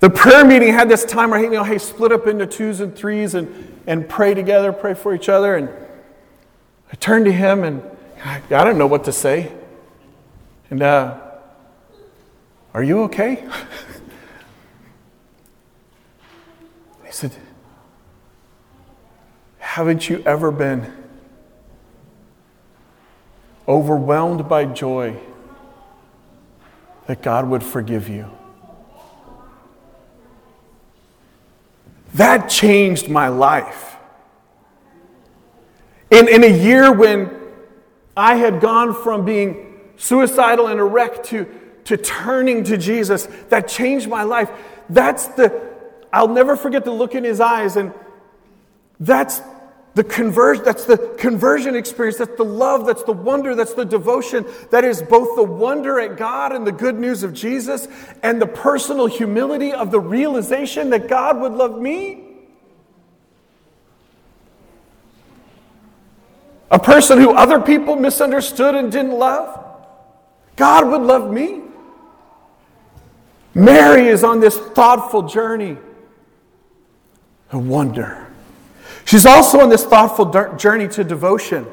the 0.00 0.10
prayer 0.10 0.44
meeting 0.44 0.72
had 0.72 0.88
this 0.88 1.04
time 1.04 1.30
where, 1.30 1.42
you 1.42 1.50
know, 1.50 1.62
hey, 1.62 1.76
split 1.76 2.10
up 2.10 2.26
into 2.26 2.46
twos 2.46 2.80
and 2.80 2.96
threes 2.96 3.34
and, 3.34 3.82
and 3.86 4.08
pray 4.08 4.32
together, 4.32 4.72
pray 4.72 4.94
for 4.94 5.14
each 5.14 5.28
other. 5.28 5.56
And 5.56 5.68
I 6.90 6.96
turned 6.96 7.26
to 7.26 7.32
him 7.32 7.62
and 7.64 7.82
I, 8.24 8.42
I 8.50 8.64
don't 8.64 8.78
know 8.78 8.86
what 8.86 9.04
to 9.04 9.12
say. 9.12 9.52
And, 10.70 10.82
uh, 10.82 11.20
are 12.72 12.82
you 12.82 13.02
okay? 13.02 13.34
he 17.04 17.12
said, 17.12 17.32
haven't 19.58 20.08
you 20.08 20.22
ever 20.24 20.50
been 20.50 20.92
overwhelmed 23.68 24.48
by 24.48 24.64
joy 24.64 25.16
that 27.06 27.22
God 27.22 27.48
would 27.48 27.62
forgive 27.62 28.08
you? 28.08 28.30
That 32.14 32.48
changed 32.48 33.08
my 33.08 33.28
life. 33.28 33.96
In, 36.10 36.28
in 36.28 36.42
a 36.42 36.48
year 36.48 36.92
when 36.92 37.30
I 38.16 38.34
had 38.34 38.60
gone 38.60 38.94
from 38.94 39.24
being 39.24 39.80
suicidal 39.96 40.66
and 40.66 40.80
a 40.80 40.84
wreck 40.84 41.22
to, 41.24 41.46
to 41.84 41.96
turning 41.96 42.64
to 42.64 42.76
Jesus, 42.76 43.26
that 43.48 43.68
changed 43.68 44.08
my 44.08 44.24
life. 44.24 44.50
That's 44.88 45.28
the, 45.28 45.70
I'll 46.12 46.28
never 46.28 46.56
forget 46.56 46.84
the 46.84 46.90
look 46.90 47.14
in 47.14 47.22
his 47.22 47.40
eyes, 47.40 47.76
and 47.76 47.94
that's 48.98 49.40
the 50.00 50.04
conversion, 50.04 50.64
that's 50.64 50.86
the 50.86 50.96
conversion 51.18 51.76
experience, 51.76 52.16
that's 52.16 52.34
the 52.38 52.42
love, 52.42 52.86
that's 52.86 53.02
the 53.02 53.12
wonder, 53.12 53.54
that's 53.54 53.74
the 53.74 53.84
devotion, 53.84 54.46
that 54.70 54.82
is 54.82 55.02
both 55.02 55.36
the 55.36 55.42
wonder 55.42 56.00
at 56.00 56.16
God 56.16 56.52
and 56.52 56.66
the 56.66 56.72
good 56.72 56.98
news 56.98 57.22
of 57.22 57.34
Jesus 57.34 57.86
and 58.22 58.40
the 58.40 58.46
personal 58.46 59.04
humility 59.04 59.74
of 59.74 59.90
the 59.90 60.00
realization 60.00 60.88
that 60.88 61.06
God 61.06 61.38
would 61.42 61.52
love 61.52 61.78
me. 61.78 62.24
A 66.70 66.78
person 66.78 67.18
who 67.18 67.34
other 67.34 67.60
people 67.60 67.94
misunderstood 67.94 68.74
and 68.74 68.90
didn't 68.90 69.18
love. 69.18 69.62
God 70.56 70.88
would 70.88 71.02
love 71.02 71.30
me. 71.30 71.60
Mary 73.52 74.08
is 74.08 74.24
on 74.24 74.40
this 74.40 74.56
thoughtful 74.56 75.28
journey 75.28 75.76
of 77.52 77.68
wonder. 77.68 78.29
She's 79.04 79.26
also 79.26 79.60
on 79.60 79.68
this 79.68 79.84
thoughtful 79.84 80.56
journey 80.56 80.88
to 80.88 81.04
devotion. 81.04 81.66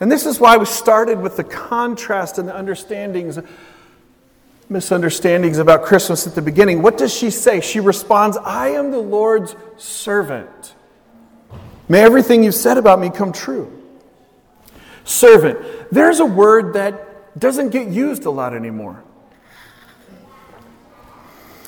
And 0.00 0.10
this 0.10 0.26
is 0.26 0.40
why 0.40 0.56
we 0.56 0.66
started 0.66 1.20
with 1.20 1.36
the 1.36 1.44
contrast 1.44 2.38
and 2.38 2.48
the 2.48 2.56
understandings, 2.56 3.38
misunderstandings 4.68 5.58
about 5.58 5.84
Christmas 5.84 6.26
at 6.26 6.34
the 6.34 6.42
beginning. 6.42 6.82
What 6.82 6.98
does 6.98 7.14
she 7.14 7.30
say? 7.30 7.60
She 7.60 7.80
responds, 7.80 8.36
I 8.36 8.68
am 8.70 8.90
the 8.90 8.98
Lord's 8.98 9.54
servant. 9.76 10.74
May 11.88 12.00
everything 12.00 12.42
you've 12.42 12.54
said 12.54 12.76
about 12.76 12.98
me 12.98 13.10
come 13.10 13.32
true. 13.32 13.70
Servant. 15.04 15.58
There's 15.92 16.18
a 16.18 16.26
word 16.26 16.74
that 16.74 17.38
doesn't 17.38 17.70
get 17.70 17.88
used 17.88 18.24
a 18.24 18.30
lot 18.30 18.54
anymore. 18.54 19.04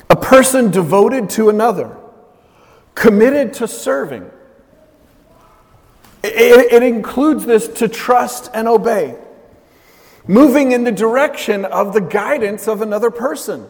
A 0.09 0.15
person 0.15 0.71
devoted 0.71 1.29
to 1.31 1.49
another, 1.49 1.95
committed 2.95 3.53
to 3.55 3.67
serving. 3.67 4.29
It, 6.27 6.73
it, 6.73 6.83
includes 6.83 7.45
this 7.45 7.67
to 7.79 7.87
trust 7.87 8.49
and 8.53 8.67
obey, 8.67 9.15
moving 10.27 10.71
in 10.71 10.83
the 10.83 10.91
direction 10.91 11.65
of 11.65 11.93
the 11.93 12.01
guidance 12.01 12.67
of 12.67 12.81
another 12.81 13.11
person, 13.11 13.67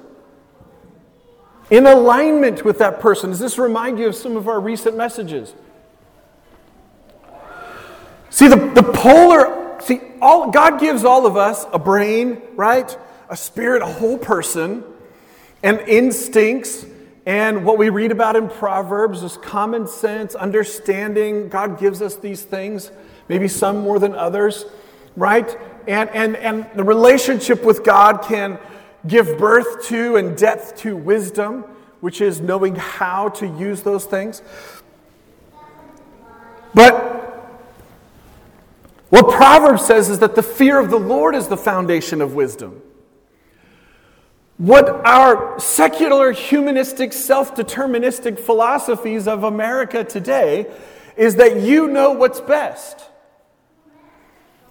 in 1.69 1.85
alignment 1.85 2.63
with 2.63 2.79
that 2.79 2.99
person. 2.99 3.29
Does 3.29 3.39
this 3.39 3.57
remind 3.57 3.99
you 3.99 4.07
of 4.07 4.15
some 4.15 4.37
of 4.37 4.47
our 4.47 4.59
recent 4.59 4.95
messages? 4.95 5.53
See, 8.29 8.47
the, 8.47 8.55
the 8.55 8.83
polar, 8.83 9.79
see, 9.81 10.01
all, 10.21 10.51
God 10.51 10.79
gives 10.79 11.03
all 11.03 11.25
of 11.25 11.37
us 11.37 11.65
a 11.71 11.79
brain, 11.79 12.41
right? 12.55 12.97
A 13.29 13.37
spirit, 13.37 13.81
a 13.81 13.85
whole 13.85 14.17
person, 14.17 14.83
and 15.63 15.79
instincts, 15.81 16.85
and 17.27 17.65
what 17.65 17.77
we 17.77 17.89
read 17.89 18.13
about 18.13 18.37
in 18.37 18.47
Proverbs 18.47 19.21
is 19.21 19.35
common 19.35 19.85
sense, 19.85 20.33
understanding. 20.33 21.49
God 21.49 21.77
gives 21.77 22.01
us 22.01 22.15
these 22.15 22.43
things, 22.43 22.89
maybe 23.27 23.49
some 23.49 23.79
more 23.81 23.99
than 23.99 24.15
others, 24.15 24.63
right? 25.17 25.53
And, 25.89 26.09
and, 26.11 26.37
and 26.37 26.65
the 26.73 26.85
relationship 26.85 27.65
with 27.65 27.83
God 27.83 28.21
can 28.21 28.57
give 29.05 29.37
birth 29.37 29.85
to 29.87 30.15
and 30.15 30.37
depth 30.37 30.77
to 30.77 30.95
wisdom, 30.95 31.65
which 31.99 32.21
is 32.21 32.39
knowing 32.39 32.77
how 32.77 33.27
to 33.27 33.45
use 33.45 33.81
those 33.81 34.05
things. 34.05 34.41
But 36.73 36.95
what 39.09 39.29
Proverbs 39.35 39.85
says 39.85 40.09
is 40.09 40.19
that 40.19 40.35
the 40.35 40.43
fear 40.43 40.79
of 40.79 40.89
the 40.89 40.99
Lord 40.99 41.35
is 41.35 41.49
the 41.49 41.57
foundation 41.57 42.21
of 42.21 42.35
wisdom. 42.35 42.81
What 44.57 45.05
our 45.05 45.59
secular, 45.59 46.31
humanistic, 46.31 47.13
self 47.13 47.55
deterministic 47.55 48.39
philosophies 48.39 49.27
of 49.27 49.43
America 49.43 50.03
today 50.03 50.65
is 51.15 51.35
that 51.35 51.61
you 51.61 51.87
know 51.87 52.11
what's 52.11 52.41
best. 52.41 53.03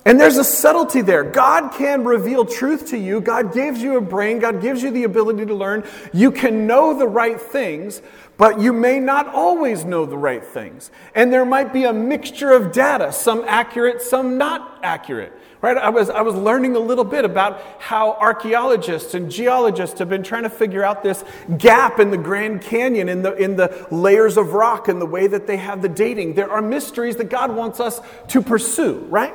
And 0.05 0.21
there's 0.21 0.37
a 0.37 0.45
subtlety 0.45 1.01
there. 1.01 1.25
God 1.25 1.73
can 1.73 2.05
reveal 2.05 2.45
truth 2.45 2.91
to 2.91 2.99
you. 2.99 3.21
God 3.21 3.53
gives 3.53 3.83
you 3.83 3.97
a 3.97 4.01
brain. 4.01 4.39
God 4.39 4.63
gives 4.63 4.81
you 4.81 4.93
the 4.93 5.03
ability 5.03 5.47
to 5.47 5.55
learn. 5.55 5.85
You 6.13 6.31
can 6.31 6.69
know 6.69 6.97
the 6.97 7.09
right 7.09 7.41
things, 7.41 8.03
but 8.37 8.61
you 8.61 8.73
may 8.73 9.01
not 9.01 9.27
always 9.27 9.85
know 9.85 10.07
the 10.07 10.17
right 10.17 10.45
things. 10.45 10.93
And 11.17 11.33
there 11.33 11.45
might 11.45 11.73
be 11.73 11.85
a 11.85 11.93
mixture 11.93 12.53
of 12.53 12.71
data, 12.71 13.13
some 13.13 13.45
accurate, 13.49 14.01
some 14.01 14.39
not 14.39 14.79
accurate. 14.85 15.33
Right? 15.67 15.79
I 15.79 15.89
was, 15.89 16.11
I 16.11 16.21
was 16.21 16.37
learning 16.37 16.77
a 16.77 16.79
little 16.79 17.03
bit 17.03 17.25
about 17.25 17.61
how 17.81 18.13
archaeologists 18.13 19.15
and 19.15 19.29
geologists 19.29 19.99
have 19.99 20.09
been 20.09 20.23
trying 20.23 20.45
to 20.45 20.49
figure 20.49 20.85
out 20.85 21.03
this 21.03 21.25
gap 21.59 21.99
in 21.99 22.13
the 22.13 22.17
Grand 22.17 22.63
Canyon, 22.63 23.09
in 23.09 23.23
the, 23.23 23.35
in 23.35 23.57
the 23.57 23.85
layers 23.91 24.37
of 24.37 24.53
rock, 24.53 24.87
and 24.87 25.01
the 25.01 25.07
way 25.07 25.27
that 25.27 25.49
they 25.49 25.57
have 25.57 25.83
the 25.83 25.89
dating. 25.89 26.35
There 26.35 26.49
are 26.49 26.63
mysteries 26.63 27.17
that 27.17 27.31
God 27.31 27.53
wants 27.53 27.81
us 27.81 28.01
to 28.29 28.41
pursue, 28.41 28.99
right? 29.09 29.35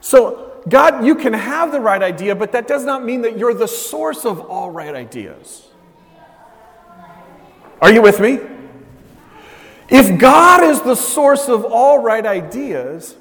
So, 0.00 0.62
God, 0.68 1.04
you 1.04 1.16
can 1.16 1.32
have 1.32 1.72
the 1.72 1.80
right 1.80 2.04
idea, 2.04 2.36
but 2.36 2.52
that 2.52 2.68
does 2.68 2.84
not 2.84 3.04
mean 3.04 3.22
that 3.22 3.36
you're 3.36 3.52
the 3.52 3.66
source 3.66 4.24
of 4.24 4.42
all 4.42 4.70
right 4.70 4.94
ideas. 4.94 5.66
Are 7.82 7.92
you 7.92 8.00
with 8.00 8.20
me? 8.20 8.38
If 9.88 10.20
God 10.20 10.62
is 10.62 10.82
the 10.82 10.94
source 10.94 11.48
of 11.48 11.64
all 11.64 11.98
right 11.98 12.24
ideas, 12.24 13.16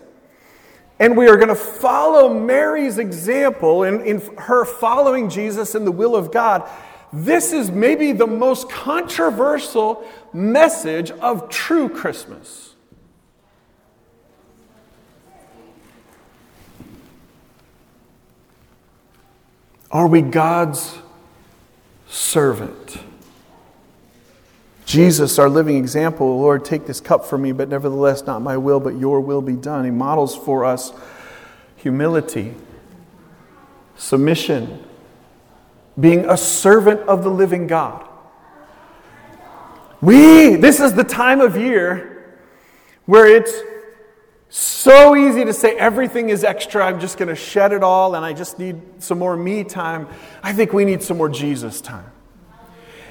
and 0.99 1.17
we 1.17 1.27
are 1.27 1.35
going 1.35 1.49
to 1.49 1.55
follow 1.55 2.33
Mary's 2.33 2.97
example 2.97 3.83
in, 3.83 4.01
in 4.01 4.21
her 4.37 4.65
following 4.65 5.29
Jesus 5.29 5.75
in 5.75 5.85
the 5.85 5.91
will 5.91 6.15
of 6.15 6.31
God, 6.31 6.69
this 7.11 7.53
is 7.53 7.71
maybe 7.71 8.11
the 8.11 8.27
most 8.27 8.69
controversial 8.69 10.07
message 10.33 11.11
of 11.11 11.49
true 11.49 11.89
Christmas. 11.89 12.73
Are 19.91 20.07
we 20.07 20.21
God's 20.23 20.97
servant? 22.07 22.97
Jesus, 24.85 25.39
our 25.39 25.49
living 25.49 25.77
example, 25.77 26.39
Lord, 26.39 26.65
take 26.65 26.85
this 26.85 26.99
cup 26.99 27.25
from 27.25 27.41
me, 27.41 27.51
but 27.51 27.69
nevertheless, 27.69 28.25
not 28.25 28.41
my 28.41 28.57
will, 28.57 28.79
but 28.79 28.97
your 28.97 29.21
will 29.21 29.41
be 29.41 29.55
done. 29.55 29.85
He 29.85 29.91
models 29.91 30.35
for 30.35 30.65
us 30.65 30.91
humility, 31.77 32.53
submission, 33.95 34.83
being 35.99 36.29
a 36.29 36.37
servant 36.37 37.01
of 37.01 37.23
the 37.23 37.29
living 37.29 37.67
God. 37.67 38.07
We, 40.01 40.55
this 40.55 40.79
is 40.79 40.93
the 40.93 41.03
time 41.03 41.39
of 41.39 41.55
year 41.55 42.35
where 43.05 43.27
it's 43.27 43.53
so 44.49 45.15
easy 45.15 45.43
to 45.45 45.53
say 45.53 45.75
everything 45.77 46.29
is 46.29 46.43
extra. 46.43 46.85
I'm 46.85 46.99
just 46.99 47.17
going 47.17 47.29
to 47.29 47.35
shed 47.35 47.73
it 47.73 47.83
all 47.83 48.15
and 48.15 48.23
I 48.23 48.33
just 48.33 48.59
need 48.59 48.81
some 48.99 49.19
more 49.19 49.35
me 49.35 49.63
time. 49.63 50.07
I 50.41 50.53
think 50.53 50.73
we 50.73 50.85
need 50.85 51.01
some 51.03 51.17
more 51.17 51.29
Jesus 51.29 51.81
time. 51.81 52.12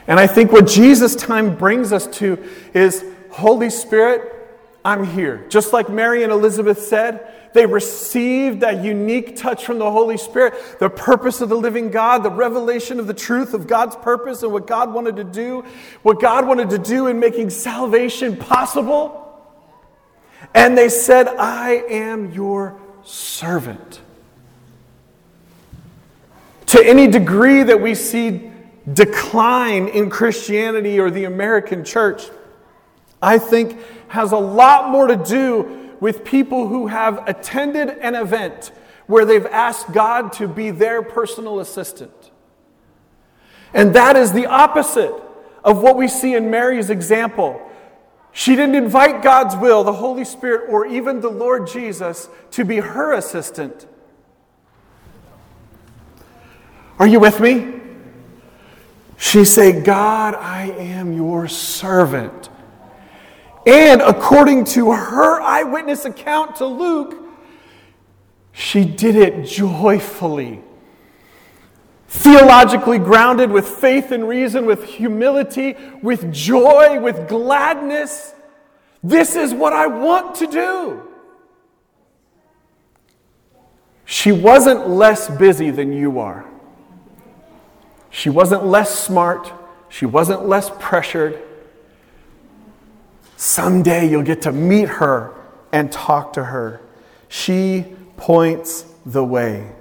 And 0.07 0.19
I 0.19 0.27
think 0.27 0.53
what 0.53 0.67
Jesus 0.67 1.15
time 1.15 1.57
brings 1.57 1.93
us 1.93 2.07
to 2.19 2.45
is 2.75 3.05
Holy 3.31 3.71
Spirit, 3.71 4.31
I'm 4.85 5.05
here. 5.05 5.47
Just 5.49 5.73
like 5.73 5.89
Mary 5.89 6.23
and 6.23 6.33
Elizabeth 6.33 6.83
said, 6.83 7.29
they 7.55 7.67
received 7.67 8.61
that 8.61 8.83
unique 8.83 9.37
touch 9.37 9.65
from 9.65 9.79
the 9.79 9.91
Holy 9.91 10.17
Spirit, 10.17 10.55
the 10.79 10.89
purpose 10.89 11.41
of 11.41 11.49
the 11.49 11.57
living 11.57 11.91
God, 11.91 12.23
the 12.23 12.31
revelation 12.31 12.99
of 12.99 13.07
the 13.07 13.15
truth 13.15 13.53
of 13.55 13.67
God's 13.67 13.95
purpose 13.97 14.43
and 14.43 14.53
what 14.53 14.67
God 14.67 14.93
wanted 14.93 15.17
to 15.17 15.25
do, 15.25 15.65
what 16.03 16.21
God 16.21 16.47
wanted 16.47 16.71
to 16.71 16.79
do 16.79 17.09
in 17.09 17.21
making 17.21 17.51
salvation 17.51 18.37
possible. 18.37 19.19
And 20.55 20.77
they 20.77 20.89
said, 20.89 21.29
I 21.29 21.85
am 21.89 22.33
your 22.33 22.81
servant. 23.05 24.01
To 26.67 26.83
any 26.83 27.07
degree 27.07 27.63
that 27.63 27.81
we 27.81 27.95
see 27.95 28.52
decline 28.91 29.89
in 29.89 30.11
Christianity 30.11 30.99
or 30.99 31.11
the 31.11 31.25
American 31.25 31.85
church, 31.85 32.25
I 33.21 33.39
think 33.39 33.79
has 34.09 34.33
a 34.33 34.39
lot 34.39 34.91
more 34.91 35.07
to 35.07 35.17
do 35.17 35.97
with 36.01 36.25
people 36.25 36.69
who 36.69 36.89
have 36.89 37.27
attended 37.29 37.89
an 37.89 38.15
event 38.15 38.73
where 39.07 39.25
they've 39.25 39.47
asked 39.47 39.93
God 39.93 40.33
to 40.35 40.49
be 40.49 40.71
their 40.71 41.03
personal 41.03 41.61
assistant. 41.61 42.31
And 43.75 43.95
that 43.95 44.17
is 44.17 44.33
the 44.33 44.47
opposite 44.47 45.15
of 45.65 45.83
what 45.83 45.97
we 45.97 46.09
see 46.09 46.35
in 46.35 46.51
Mary's 46.51 46.91
example 46.91 47.69
she 48.33 48.57
didn't 48.57 48.75
invite 48.75 49.23
God's 49.23 49.55
will, 49.57 49.85
the 49.85 49.93
Holy 49.93 50.25
Spirit, 50.25 50.71
or 50.71 50.87
even 50.87 51.21
the 51.21 51.29
Lord 51.29 51.67
Jesus 51.67 52.31
to 52.53 52.65
be 52.65 52.79
her 52.79 53.13
assistant. 53.13 53.87
Are 56.99 57.07
you 57.07 57.21
with 57.21 57.41
me? 57.41 57.82
She 59.23 59.45
said, 59.45 59.85
God, 59.85 60.35
I 60.35 60.65
am 60.73 61.13
your 61.13 61.47
servant. 61.47 62.49
And 63.65 64.03
according 64.03 64.65
to 64.65 64.91
her 64.91 65.41
eyewitness 65.41 66.05
account 66.05 66.57
to 66.57 66.67
Luke, 66.67 67.15
she 68.51 68.85
did 68.85 69.15
it 69.15 69.47
joyfully 69.47 70.61
theologically 72.09 72.99
grounded 72.99 73.53
with 73.53 73.67
faith 73.67 74.11
and 74.11 74.29
reason, 74.29 74.67
with 74.67 74.83
humility, 74.85 75.77
with 76.03 76.33
joy, 76.33 77.01
with 77.01 77.29
gladness. 77.29 78.35
This 79.05 79.37
is 79.37 79.55
what 79.55 79.73
I 79.73 79.87
want 79.87 80.35
to 80.35 80.49
do. 80.49 81.03
She 84.05 84.33
wasn't 84.33 84.89
less 84.89 85.31
busy 85.31 85.71
than 85.71 85.93
you 85.93 86.19
are. 86.19 86.52
She 88.13 88.31
wasn't 88.31 88.65
less 88.65 88.97
smart. 88.97 89.51
She 89.89 90.07
wasn't 90.07 90.47
less 90.47 90.71
pressured. 90.79 91.43
Someday 93.37 94.09
you'll 94.09 94.23
get 94.23 94.43
to 94.43 94.53
meet 94.53 94.89
her 94.89 95.35
and 95.73 95.91
talk 95.91 96.35
to 96.35 96.45
her. 96.45 96.81
She 97.29 97.97
points 98.17 98.85
the 99.05 99.25
way. 99.25 99.73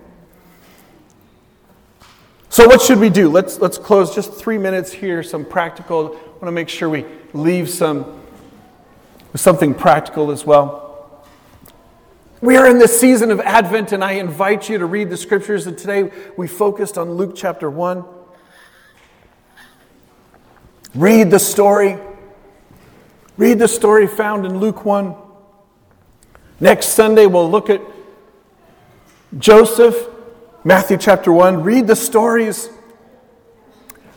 So, 2.50 2.66
what 2.68 2.82
should 2.82 3.00
we 3.00 3.10
do? 3.10 3.30
Let's, 3.30 3.60
let's 3.60 3.78
close 3.78 4.16
just 4.16 4.34
three 4.34 4.58
minutes 4.58 4.92
here, 4.92 5.22
some 5.24 5.46
practical. 5.46 6.08
I 6.08 6.30
want 6.32 6.44
to 6.46 6.52
make 6.52 6.70
sure 6.70 6.90
we 6.90 7.06
leave 7.34 7.70
some 7.70 8.22
something 9.36 9.74
practical 9.74 10.32
as 10.32 10.46
well. 10.46 11.24
We 12.42 12.58
are 12.58 12.68
in 12.68 12.80
this 12.80 13.00
season 13.00 13.32
of 13.32 13.40
Advent, 13.40 13.92
and 13.92 14.04
I 14.04 14.14
invite 14.14 14.68
you 14.68 14.80
to 14.80 14.86
read 14.86 15.10
the 15.10 15.18
scriptures. 15.18 15.68
And 15.68 15.78
today 15.78 16.12
we 16.36 16.48
focused 16.48 16.98
on 16.98 17.12
Luke 17.12 17.34
chapter 17.36 17.70
1. 17.70 18.04
Read 20.94 21.32
the 21.32 21.40
story. 21.40 21.98
Read 23.38 23.60
the 23.60 23.68
story 23.68 24.08
found 24.08 24.46
in 24.46 24.60
Luke 24.60 24.84
1. 24.84 25.16
Next 26.60 26.90
Sunday, 26.90 27.26
we'll 27.26 27.50
look 27.50 27.70
at 27.70 27.82
Joseph, 29.40 30.08
Matthew 30.64 30.98
chapter 30.98 31.32
1. 31.32 31.64
Read 31.64 31.88
the 31.88 31.96
stories. 31.96 32.70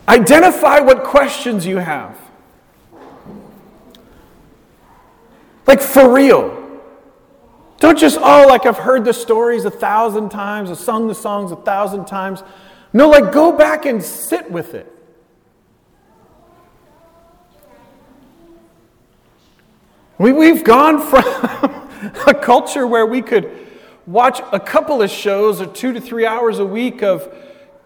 Identify 0.07 0.81
what 0.81 1.03
questions 1.03 1.65
you 1.65 1.77
have. 1.77 2.19
Like 5.65 5.81
for 5.81 6.13
real. 6.13 6.61
Don't 7.79 7.97
just, 7.97 8.17
oh, 8.21 8.45
like 8.47 8.65
I've 8.65 8.77
heard 8.77 9.05
the 9.05 9.13
stories 9.13 9.65
a 9.65 9.71
thousand 9.71 10.29
times, 10.29 10.69
I've 10.69 10.77
sung 10.77 11.07
the 11.07 11.15
songs 11.15 11.51
a 11.51 11.55
thousand 11.55 12.05
times. 12.05 12.43
No, 12.93 13.09
like 13.09 13.31
go 13.31 13.51
back 13.51 13.85
and 13.85 14.03
sit 14.03 14.49
with 14.51 14.73
it. 14.73 14.94
We, 20.17 20.31
we've 20.31 20.63
gone 20.63 21.01
from 21.01 21.23
a 22.27 22.33
culture 22.33 22.87
where 22.87 23.05
we 23.05 23.21
could 23.21 23.67
watch 24.05 24.41
a 24.51 24.59
couple 24.59 25.01
of 25.01 25.09
shows 25.09 25.61
or 25.61 25.65
two 25.65 25.93
to 25.93 26.01
three 26.01 26.25
hours 26.25 26.59
a 26.59 26.65
week 26.65 27.01
of 27.03 27.33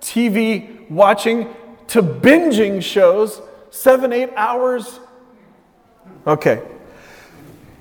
TV 0.02 0.90
watching 0.90 1.54
to 1.88 2.02
binging 2.02 2.82
shows 2.82 3.42
seven, 3.72 4.14
eight 4.14 4.32
hours. 4.36 5.00
Okay, 6.28 6.62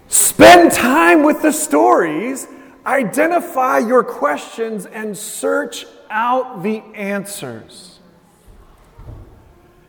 Spend 0.09 0.73
time 0.73 1.23
with 1.23 1.43
the 1.43 1.53
stories, 1.53 2.49
identify 2.87 3.79
your 3.79 4.03
questions, 4.03 4.87
and 4.87 5.17
search 5.17 5.85
out 6.09 6.63
the 6.63 6.83
answers. 6.95 7.99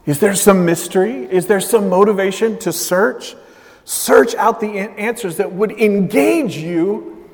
Is 0.06 0.20
there 0.20 0.36
some 0.36 0.66
mystery? 0.66 1.24
Is 1.24 1.46
there 1.46 1.62
some 1.62 1.88
motivation 1.88 2.60
to 2.60 2.74
search? 2.74 3.36
Search 3.90 4.36
out 4.36 4.60
the 4.60 4.68
answers 4.78 5.38
that 5.38 5.52
would 5.52 5.72
engage 5.72 6.56
you 6.56 7.28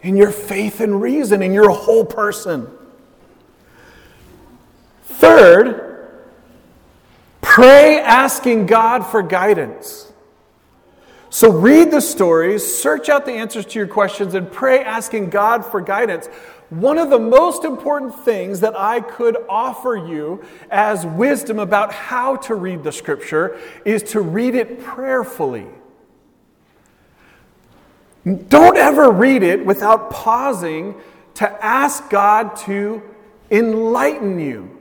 in 0.00 0.16
your 0.16 0.32
faith 0.32 0.80
and 0.80 1.00
reason, 1.00 1.42
in 1.42 1.52
your 1.52 1.70
whole 1.70 2.04
person. 2.04 2.66
Third, 5.04 6.10
pray 7.40 8.00
asking 8.00 8.66
God 8.66 9.06
for 9.06 9.22
guidance. 9.22 10.10
So 11.30 11.52
read 11.52 11.92
the 11.92 12.00
stories, 12.00 12.66
search 12.66 13.08
out 13.08 13.24
the 13.24 13.34
answers 13.34 13.64
to 13.66 13.78
your 13.78 13.86
questions, 13.86 14.34
and 14.34 14.50
pray 14.50 14.82
asking 14.82 15.30
God 15.30 15.64
for 15.64 15.80
guidance. 15.80 16.26
One 16.70 16.98
of 16.98 17.10
the 17.10 17.20
most 17.20 17.62
important 17.62 18.12
things 18.24 18.58
that 18.58 18.76
I 18.76 19.02
could 19.02 19.36
offer 19.48 19.94
you 19.94 20.44
as 20.68 21.06
wisdom 21.06 21.60
about 21.60 21.92
how 21.92 22.34
to 22.38 22.56
read 22.56 22.82
the 22.82 22.90
scripture 22.90 23.56
is 23.84 24.02
to 24.10 24.20
read 24.20 24.56
it 24.56 24.82
prayerfully. 24.82 25.68
Don't 28.24 28.76
ever 28.76 29.10
read 29.10 29.42
it 29.42 29.66
without 29.66 30.10
pausing 30.10 30.94
to 31.34 31.64
ask 31.64 32.08
God 32.08 32.56
to 32.58 33.02
enlighten 33.50 34.38
you, 34.38 34.78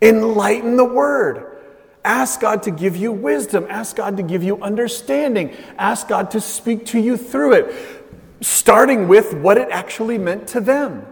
enlighten 0.00 0.76
the 0.76 0.84
word. 0.84 1.58
Ask 2.04 2.40
God 2.40 2.64
to 2.64 2.72
give 2.72 2.96
you 2.96 3.12
wisdom. 3.12 3.66
Ask 3.68 3.96
God 3.96 4.16
to 4.16 4.24
give 4.24 4.42
you 4.42 4.60
understanding. 4.60 5.54
Ask 5.78 6.08
God 6.08 6.32
to 6.32 6.40
speak 6.40 6.86
to 6.86 6.98
you 6.98 7.16
through 7.16 7.52
it, 7.52 7.74
starting 8.40 9.06
with 9.06 9.32
what 9.34 9.56
it 9.56 9.68
actually 9.70 10.18
meant 10.18 10.48
to 10.48 10.60
them. 10.60 11.06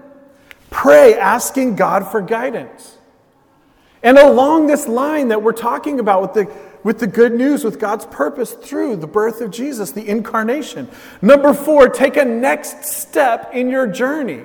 Pray, 0.71 1.15
asking 1.15 1.77
God 1.77 2.11
for 2.11 2.21
guidance. 2.21 2.97
And 4.03 4.17
along 4.17 4.67
this 4.67 4.89
line 4.89 5.29
that 5.29 5.43
we're 5.43 5.53
talking 5.53 6.01
about 6.01 6.23
with 6.23 6.33
the, 6.35 6.53
with 6.83 6.99
the 7.01 7.07
good 7.07 7.33
news, 7.33 7.65
with 7.65 7.79
God's 7.79 8.07
purpose 8.07 8.53
through 8.53 8.97
the 8.97 9.07
birth 9.07 9.41
of 9.41 9.51
Jesus, 9.51 9.93
the 9.93 10.09
incarnation. 10.09 10.89
Number 11.21 11.53
four, 11.53 11.89
take 11.89 12.17
a 12.17 12.25
next 12.25 12.85
step 12.85 13.55
in 13.55 13.69
your 13.69 13.87
journey. 13.87 14.45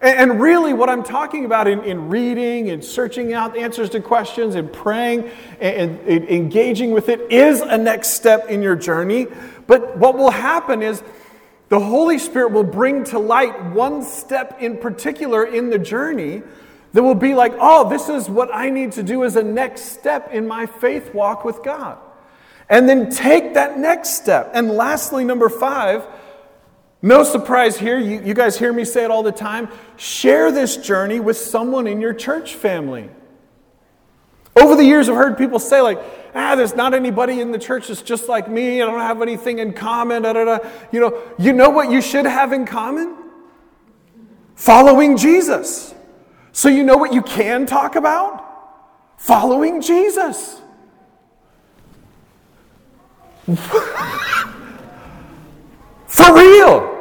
And, 0.00 0.40
really, 0.40 0.72
what 0.72 0.88
I'm 0.88 1.04
talking 1.04 1.44
about 1.44 1.68
in, 1.68 1.84
in 1.84 2.08
reading 2.08 2.70
and 2.70 2.84
searching 2.84 3.34
out 3.34 3.56
answers 3.56 3.88
to 3.90 4.00
questions 4.00 4.56
and 4.56 4.72
praying 4.72 5.30
and, 5.60 6.00
and 6.00 6.28
engaging 6.28 6.90
with 6.90 7.08
it 7.08 7.20
is 7.30 7.60
a 7.60 7.78
next 7.78 8.14
step 8.14 8.48
in 8.48 8.62
your 8.62 8.74
journey. 8.74 9.28
But 9.68 9.96
what 9.98 10.18
will 10.18 10.32
happen 10.32 10.82
is 10.82 11.04
the 11.68 11.78
Holy 11.78 12.18
Spirit 12.18 12.50
will 12.50 12.64
bring 12.64 13.04
to 13.04 13.20
light 13.20 13.64
one 13.66 14.02
step 14.02 14.60
in 14.60 14.76
particular 14.76 15.44
in 15.44 15.70
the 15.70 15.78
journey 15.78 16.42
that 16.92 17.02
will 17.02 17.14
be 17.14 17.34
like, 17.34 17.54
oh, 17.58 17.88
this 17.88 18.08
is 18.08 18.28
what 18.28 18.54
I 18.54 18.70
need 18.70 18.92
to 18.92 19.02
do 19.02 19.24
as 19.24 19.36
a 19.36 19.42
next 19.42 19.92
step 19.92 20.32
in 20.32 20.46
my 20.46 20.66
faith 20.66 21.14
walk 21.14 21.44
with 21.44 21.62
God. 21.62 21.98
And 22.68 22.88
then 22.88 23.10
take 23.10 23.54
that 23.54 23.78
next 23.78 24.10
step. 24.10 24.50
And 24.54 24.70
lastly, 24.70 25.24
number 25.24 25.48
five, 25.48 26.06
no 27.00 27.24
surprise 27.24 27.76
here, 27.76 27.98
you, 27.98 28.22
you, 28.22 28.32
guys 28.32 28.56
hear 28.56 28.72
me 28.72 28.84
say 28.84 29.04
it 29.04 29.10
all 29.10 29.22
the 29.22 29.32
time. 29.32 29.68
Share 29.96 30.52
this 30.52 30.76
journey 30.76 31.18
with 31.18 31.36
someone 31.36 31.86
in 31.86 32.00
your 32.00 32.14
church 32.14 32.54
family. 32.54 33.10
Over 34.54 34.76
the 34.76 34.84
years, 34.84 35.08
I've 35.08 35.16
heard 35.16 35.36
people 35.36 35.58
say, 35.58 35.80
like, 35.80 35.98
ah, 36.34 36.54
there's 36.54 36.76
not 36.76 36.94
anybody 36.94 37.40
in 37.40 37.50
the 37.50 37.58
church 37.58 37.88
that's 37.88 38.02
just 38.02 38.28
like 38.28 38.48
me. 38.48 38.80
I 38.82 38.86
don't 38.86 39.00
have 39.00 39.20
anything 39.20 39.58
in 39.58 39.72
common. 39.72 40.22
Da, 40.22 40.32
da, 40.34 40.44
da. 40.44 40.58
You 40.92 41.00
know, 41.00 41.22
you 41.38 41.52
know 41.52 41.70
what 41.70 41.90
you 41.90 42.00
should 42.00 42.26
have 42.26 42.52
in 42.52 42.66
common? 42.66 43.16
Following 44.54 45.16
Jesus. 45.16 45.94
So 46.52 46.68
you 46.68 46.82
know 46.82 46.96
what 46.96 47.12
you 47.14 47.22
can 47.22 47.66
talk 47.66 47.96
about? 47.96 48.44
Following 49.16 49.80
Jesus. 49.80 50.60
For 56.06 56.34
real. 56.34 56.92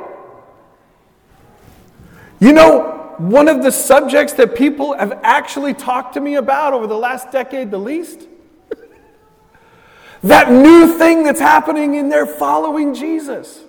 You 2.39 2.53
know, 2.53 3.15
one 3.17 3.47
of 3.47 3.61
the 3.61 3.71
subjects 3.71 4.33
that 4.33 4.55
people 4.55 4.97
have 4.97 5.19
actually 5.21 5.75
talked 5.75 6.15
to 6.15 6.21
me 6.21 6.35
about 6.35 6.73
over 6.73 6.87
the 6.87 6.97
last 6.97 7.31
decade, 7.31 7.69
the 7.69 7.77
least? 7.77 8.27
that 10.23 10.49
new 10.49 10.97
thing 10.97 11.23
that's 11.23 11.39
happening 11.39 11.95
in 11.95 12.09
their 12.09 12.25
following 12.25 12.95
Jesus. 12.95 13.59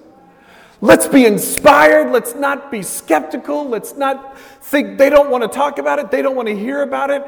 Let's 0.83 1.07
be 1.07 1.25
inspired. 1.27 2.11
Let's 2.11 2.35
not 2.35 2.73
be 2.73 2.83
skeptical. 2.83 3.69
Let's 3.69 3.95
not 3.95 4.37
think 4.37 4.99
they 4.99 5.11
don't 5.11 5.31
want 5.31 5.45
to 5.45 5.49
talk 5.49 5.79
about 5.79 6.01
it. 6.01 6.11
They 6.11 6.23
don't 6.23 6.35
want 6.35 6.49
to 6.49 6.59
hear 6.59 6.83
about 6.83 7.11
it. 7.11 7.25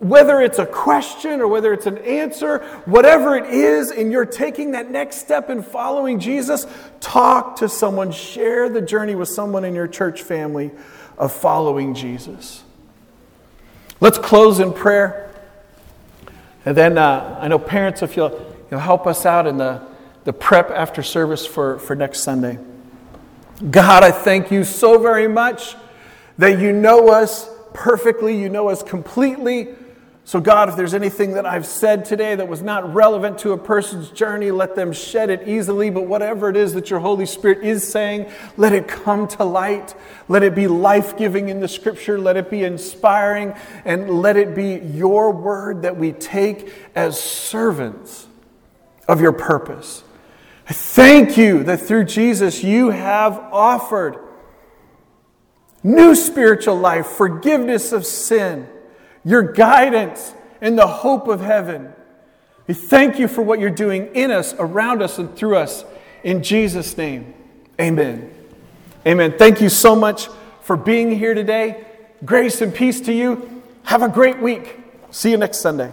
Whether 0.00 0.40
it's 0.40 0.58
a 0.58 0.66
question 0.66 1.40
or 1.40 1.46
whether 1.46 1.72
it's 1.72 1.86
an 1.86 1.98
answer, 1.98 2.58
whatever 2.84 3.36
it 3.36 3.46
is, 3.46 3.92
and 3.92 4.10
you're 4.10 4.26
taking 4.26 4.72
that 4.72 4.90
next 4.90 5.18
step 5.18 5.50
in 5.50 5.62
following 5.62 6.18
Jesus, 6.18 6.66
talk 6.98 7.56
to 7.56 7.68
someone, 7.68 8.10
share 8.10 8.68
the 8.68 8.82
journey 8.82 9.14
with 9.14 9.28
someone 9.28 9.64
in 9.64 9.76
your 9.76 9.86
church 9.88 10.22
family 10.22 10.72
of 11.16 11.32
following 11.32 11.94
Jesus. 11.94 12.64
Let's 14.00 14.18
close 14.18 14.58
in 14.58 14.72
prayer. 14.72 15.32
And 16.64 16.76
then 16.76 16.98
uh, 16.98 17.38
I 17.40 17.46
know 17.46 17.60
parents, 17.60 18.02
if 18.02 18.16
you'll, 18.16 18.56
you'll 18.68 18.80
help 18.80 19.06
us 19.06 19.24
out 19.24 19.46
in 19.46 19.58
the, 19.58 19.87
the 20.28 20.32
prep 20.34 20.70
after 20.70 21.02
service 21.02 21.46
for, 21.46 21.78
for 21.78 21.96
next 21.96 22.20
Sunday. 22.20 22.58
God, 23.70 24.04
I 24.04 24.10
thank 24.10 24.50
you 24.50 24.62
so 24.62 24.98
very 24.98 25.26
much 25.26 25.74
that 26.36 26.60
you 26.60 26.70
know 26.70 27.08
us 27.08 27.48
perfectly, 27.72 28.38
you 28.38 28.50
know 28.50 28.68
us 28.68 28.82
completely. 28.82 29.68
So, 30.26 30.38
God, 30.38 30.68
if 30.68 30.76
there's 30.76 30.92
anything 30.92 31.32
that 31.32 31.46
I've 31.46 31.64
said 31.64 32.04
today 32.04 32.34
that 32.34 32.46
was 32.46 32.60
not 32.60 32.92
relevant 32.92 33.38
to 33.38 33.52
a 33.52 33.56
person's 33.56 34.10
journey, 34.10 34.50
let 34.50 34.74
them 34.74 34.92
shed 34.92 35.30
it 35.30 35.48
easily. 35.48 35.88
But 35.88 36.06
whatever 36.06 36.50
it 36.50 36.58
is 36.58 36.74
that 36.74 36.90
your 36.90 37.00
Holy 37.00 37.24
Spirit 37.24 37.64
is 37.64 37.90
saying, 37.90 38.30
let 38.58 38.74
it 38.74 38.86
come 38.86 39.28
to 39.28 39.44
light. 39.44 39.94
Let 40.28 40.42
it 40.42 40.54
be 40.54 40.68
life 40.68 41.16
giving 41.16 41.48
in 41.48 41.60
the 41.60 41.68
scripture. 41.68 42.18
Let 42.18 42.36
it 42.36 42.50
be 42.50 42.64
inspiring. 42.64 43.54
And 43.86 44.20
let 44.20 44.36
it 44.36 44.54
be 44.54 44.74
your 44.74 45.32
word 45.32 45.80
that 45.84 45.96
we 45.96 46.12
take 46.12 46.70
as 46.94 47.18
servants 47.18 48.26
of 49.08 49.22
your 49.22 49.32
purpose. 49.32 50.02
I 50.68 50.72
thank 50.72 51.36
you 51.36 51.64
that 51.64 51.80
through 51.80 52.04
Jesus 52.04 52.62
you 52.62 52.90
have 52.90 53.38
offered 53.38 54.18
new 55.82 56.14
spiritual 56.14 56.76
life, 56.76 57.06
forgiveness 57.06 57.92
of 57.92 58.04
sin 58.04 58.68
your 59.28 59.42
guidance, 59.42 60.32
and 60.60 60.78
the 60.78 60.86
hope 60.86 61.28
of 61.28 61.40
heaven. 61.40 61.92
We 62.66 62.72
thank 62.72 63.18
you 63.18 63.28
for 63.28 63.42
what 63.42 63.60
you're 63.60 63.68
doing 63.68 64.14
in 64.14 64.30
us, 64.30 64.54
around 64.58 65.02
us, 65.02 65.18
and 65.18 65.36
through 65.36 65.56
us. 65.56 65.84
In 66.24 66.42
Jesus' 66.42 66.96
name, 66.96 67.34
amen. 67.78 68.34
Amen. 69.06 69.34
Thank 69.38 69.60
you 69.60 69.68
so 69.68 69.94
much 69.94 70.28
for 70.62 70.76
being 70.76 71.10
here 71.10 71.34
today. 71.34 71.84
Grace 72.24 72.62
and 72.62 72.74
peace 72.74 73.02
to 73.02 73.12
you. 73.12 73.62
Have 73.84 74.02
a 74.02 74.08
great 74.08 74.40
week. 74.40 74.78
See 75.10 75.30
you 75.30 75.36
next 75.36 75.58
Sunday. 75.58 75.92